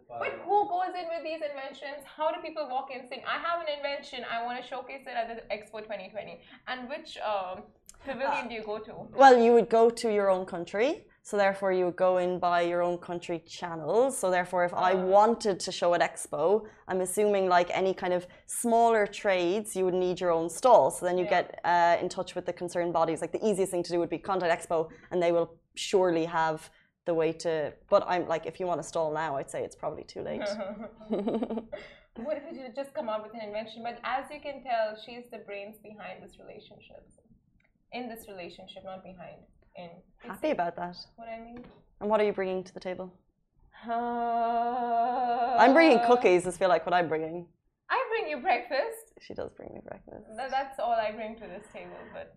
But 0.10 0.34
who 0.46 0.68
goes 0.70 0.94
in 1.00 1.08
with 1.14 1.24
these 1.24 1.42
inventions? 1.50 2.06
How 2.06 2.32
do 2.32 2.42
people 2.42 2.68
walk 2.70 2.90
in 2.96 3.08
saying, 3.08 3.24
"I 3.28 3.38
have 3.48 3.60
an 3.62 3.68
invention. 3.78 4.20
I 4.30 4.44
want 4.46 4.62
to 4.62 4.66
showcase 4.68 5.04
it 5.06 5.16
at 5.22 5.28
the 5.30 5.36
Expo 5.56 5.82
2020"? 5.84 6.40
And 6.68 6.88
which 6.90 7.18
um, 7.18 7.64
pavilion 8.06 8.48
do 8.48 8.54
you 8.56 8.64
go 8.64 8.80
to? 8.80 8.94
Well, 9.16 9.38
you 9.38 9.54
would 9.54 9.70
go 9.70 9.90
to 9.90 10.08
your 10.14 10.30
own 10.30 10.46
country, 10.46 11.06
so 11.24 11.36
therefore 11.36 11.72
you 11.74 11.86
would 11.86 11.98
go 11.98 12.18
in 12.18 12.40
by 12.40 12.62
your 12.62 12.82
own 12.82 12.98
country 13.10 13.40
channels. 13.40 14.18
So 14.18 14.32
therefore, 14.32 14.64
if 14.64 14.74
I 14.74 14.94
Ah. 14.94 15.04
wanted 15.18 15.60
to 15.66 15.72
show 15.80 15.94
at 15.94 16.02
Expo, 16.02 16.66
I'm 16.88 17.02
assuming 17.02 17.50
like 17.50 17.70
any 17.82 17.94
kind 17.94 18.14
of 18.14 18.28
smaller 18.46 19.06
trades, 19.08 19.76
you 19.76 19.84
would 19.86 20.00
need 20.06 20.22
your 20.22 20.32
own 20.32 20.50
stall. 20.50 20.90
So 20.90 21.06
then 21.06 21.18
you 21.18 21.26
Yeah. 21.26 21.42
get 21.42 21.60
uh, 21.66 21.98
in 22.02 22.08
touch 22.08 22.34
with 22.34 22.46
the 22.46 22.54
concerned 22.54 22.94
bodies. 22.94 23.20
Like 23.22 23.34
the 23.38 23.46
easiest 23.50 23.72
thing 23.74 23.84
to 23.84 23.92
do 23.92 24.00
would 24.00 24.10
be 24.18 24.20
contact 24.20 24.52
Expo, 24.58 24.90
and 25.12 25.22
they 25.22 25.32
will 25.34 25.50
surely 25.76 26.26
have 26.26 26.70
the 27.08 27.14
way 27.16 27.32
to. 27.34 27.74
But 27.90 28.06
I'm 28.08 28.28
like, 28.28 28.46
if 28.46 28.60
you 28.60 28.68
want 28.68 28.80
to 28.84 28.88
stall 28.88 29.12
now, 29.12 29.38
I'd 29.38 29.50
say 29.50 29.64
it's 29.64 29.76
probably 29.76 30.04
too 30.04 30.22
late. 30.22 30.42
what 31.10 32.38
if 32.38 32.44
you 32.52 32.68
just 32.76 32.94
come 32.94 33.10
up 33.10 33.24
with 33.24 33.34
an 33.34 33.42
invention? 33.42 33.82
But 33.82 34.00
as 34.04 34.26
you 34.32 34.40
can 34.40 34.62
tell, 34.62 34.96
she's 35.04 35.24
the 35.32 35.40
brains 35.40 35.78
behind 35.82 36.22
this 36.22 36.38
relationship. 36.40 37.04
In 37.94 38.08
this 38.10 38.28
relationship, 38.28 38.84
not 38.84 39.04
behind. 39.04 39.38
In. 39.76 39.90
Happy 40.20 40.52
about 40.52 40.76
that. 40.76 40.98
What 41.16 41.30
I 41.30 41.40
mean? 41.40 41.64
And 42.00 42.10
what 42.10 42.20
are 42.20 42.26
you 42.26 42.34
bringing 42.34 42.64
to 42.64 42.74
the 42.74 42.80
table? 42.80 43.12
Uh, 43.88 45.56
I'm 45.58 45.74
bringing 45.74 46.00
cookies. 46.06 46.46
Is 46.46 46.58
feel 46.58 46.70
like 46.70 46.86
what 46.86 46.94
I'm 46.94 47.08
bringing. 47.08 47.48
I 47.90 48.04
bring 48.10 48.30
you 48.30 48.42
breakfast. 48.42 49.14
She 49.22 49.34
does 49.34 49.54
bring 49.54 49.74
me 49.74 49.80
breakfast. 49.88 50.26
That's 50.36 50.80
all 50.80 50.92
I 50.92 51.12
bring 51.12 51.36
to 51.36 51.48
this 51.48 51.66
table. 51.72 51.98
But 52.14 52.36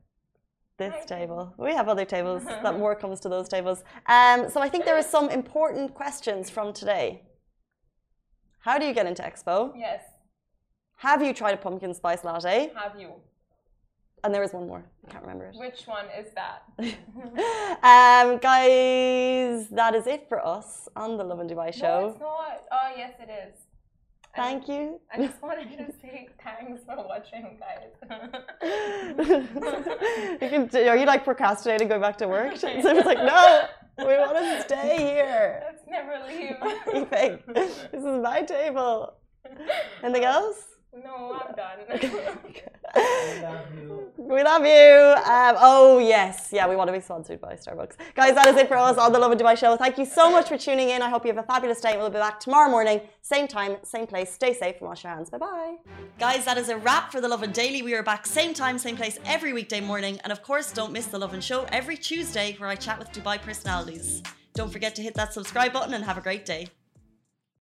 this 0.81 0.97
table. 1.15 1.43
We 1.67 1.71
have 1.79 1.89
other 1.95 2.07
tables 2.17 2.43
that 2.65 2.75
more 2.85 2.95
comes 3.03 3.19
to 3.25 3.29
those 3.35 3.49
tables. 3.57 3.79
Um, 4.17 4.39
so 4.53 4.57
I 4.67 4.69
think 4.73 4.83
there 4.89 4.99
are 5.03 5.09
some 5.17 5.27
important 5.41 5.87
questions 6.03 6.45
from 6.57 6.67
today. 6.83 7.07
How 8.67 8.75
do 8.81 8.85
you 8.89 8.95
get 8.99 9.07
into 9.11 9.23
Expo? 9.31 9.57
yes, 9.87 10.03
Have 11.07 11.21
you 11.27 11.33
tried 11.41 11.55
a 11.59 11.63
pumpkin 11.67 11.93
spice 12.01 12.23
latte? 12.29 12.57
have 12.83 12.95
you? 13.03 13.11
And 14.23 14.31
there 14.35 14.45
is 14.49 14.53
one 14.59 14.67
more. 14.73 14.83
I 15.05 15.07
can't 15.13 15.23
remember 15.27 15.45
it. 15.51 15.55
Which 15.67 15.81
one 15.97 16.07
is 16.21 16.29
that? 16.41 16.59
um, 17.93 18.29
guys, 18.51 19.57
that 19.81 19.93
is 20.01 20.07
it 20.15 20.23
for 20.31 20.39
us 20.57 20.69
on 21.03 21.11
the 21.19 21.25
Lovin 21.31 21.49
Dubai 21.53 21.69
No, 21.75 21.79
show. 21.83 21.99
it's 22.11 22.21
not. 22.21 22.57
Oh, 22.79 22.89
yes, 23.03 23.13
it 23.25 23.31
is. 23.45 23.55
Thank 24.37 24.69
you. 24.69 25.01
I 25.13 25.17
just 25.19 25.43
wanted 25.43 25.77
to 25.77 25.93
say 26.01 26.29
thanks 26.43 26.83
for 26.85 26.97
watching, 26.97 27.59
guys. 27.59 27.91
you 30.41 30.49
can, 30.49 30.71
are 30.89 30.97
you 30.97 31.05
like 31.05 31.25
procrastinating 31.25 31.89
going 31.89 32.01
back 32.01 32.17
to 32.19 32.29
work? 32.29 32.57
So 32.61 32.69
it's 32.69 33.07
like, 33.07 33.19
no. 33.19 33.67
We 33.99 34.05
want 34.17 34.37
to 34.37 34.63
stay 34.63 34.97
here. 34.99 35.63
Let's 35.67 35.83
never 35.89 36.21
leave. 36.27 36.57
This 37.93 37.93
is 37.93 38.23
my 38.23 38.43
table. 38.43 39.15
Anything 40.03 40.25
else? 40.25 40.65
No, 40.93 41.41
I'm 41.41 41.55
done. 41.55 41.79
I 42.95 43.41
love 43.43 43.67
you. 43.77 44.11
We 44.17 44.43
love 44.43 44.65
you. 44.65 45.15
Um, 45.25 45.57
oh, 45.61 45.99
yes. 45.99 46.49
Yeah, 46.51 46.69
we 46.69 46.75
want 46.75 46.89
to 46.89 46.93
be 46.93 47.01
sponsored 47.01 47.41
by 47.41 47.55
Starbucks. 47.55 47.95
Guys, 48.17 48.35
that 48.35 48.49
is 48.49 48.57
it 48.57 48.67
for 48.67 48.77
us 48.77 48.99
on 48.99 49.13
the 49.13 49.19
Lovin 49.19 49.39
Dubai 49.39 49.57
show. 49.57 49.77
Thank 49.77 49.99
you 49.99 50.05
so 50.05 50.33
much 50.33 50.49
for 50.49 50.59
tuning 50.59 50.91
in. 50.91 51.01
I 51.01 51.09
hope 51.09 51.25
you 51.25 51.33
have 51.33 51.43
a 51.43 51.47
fabulous 51.47 51.81
day. 51.81 51.97
We'll 51.97 52.11
be 52.11 52.19
back 52.19 52.41
tomorrow 52.41 52.69
morning, 52.69 53.03
same 53.23 53.47
time, 53.47 53.77
same 53.85 54.07
place. 54.09 54.33
Stay 54.33 54.53
safe 54.53 54.77
and 54.81 54.89
wash 54.89 55.05
your 55.05 55.13
hands. 55.13 55.31
Bye 55.31 55.39
bye. 55.39 55.77
Guys, 56.19 56.45
that 56.45 56.59
is 56.59 56.69
a 56.69 56.77
wrap 56.77 57.13
for 57.13 57.21
the 57.21 57.29
Lovin 57.29 57.53
Daily. 57.53 57.83
We 57.83 57.95
are 57.95 58.03
back 58.03 58.27
same 58.27 58.53
time, 58.53 58.77
same 58.77 58.97
place 58.97 59.21
every 59.25 59.53
weekday 59.53 59.81
morning. 59.81 60.19
And 60.25 60.33
of 60.33 60.43
course, 60.43 60.73
don't 60.73 60.93
miss 60.93 61.07
the 61.07 61.19
Lovin 61.19 61.41
Show 61.41 61.67
every 61.71 61.97
Tuesday 61.97 62.57
where 62.59 62.69
I 62.69 62.75
chat 62.75 62.99
with 62.99 63.13
Dubai 63.13 63.41
personalities. 63.41 64.25
Don't 64.55 64.73
forget 64.73 64.97
to 64.97 65.03
hit 65.03 65.15
that 65.15 65.33
subscribe 65.33 65.73
button 65.73 65.95
and 65.95 66.05
have 66.05 66.19
a 66.19 66.21
great 66.21 66.45
day. 66.45 66.67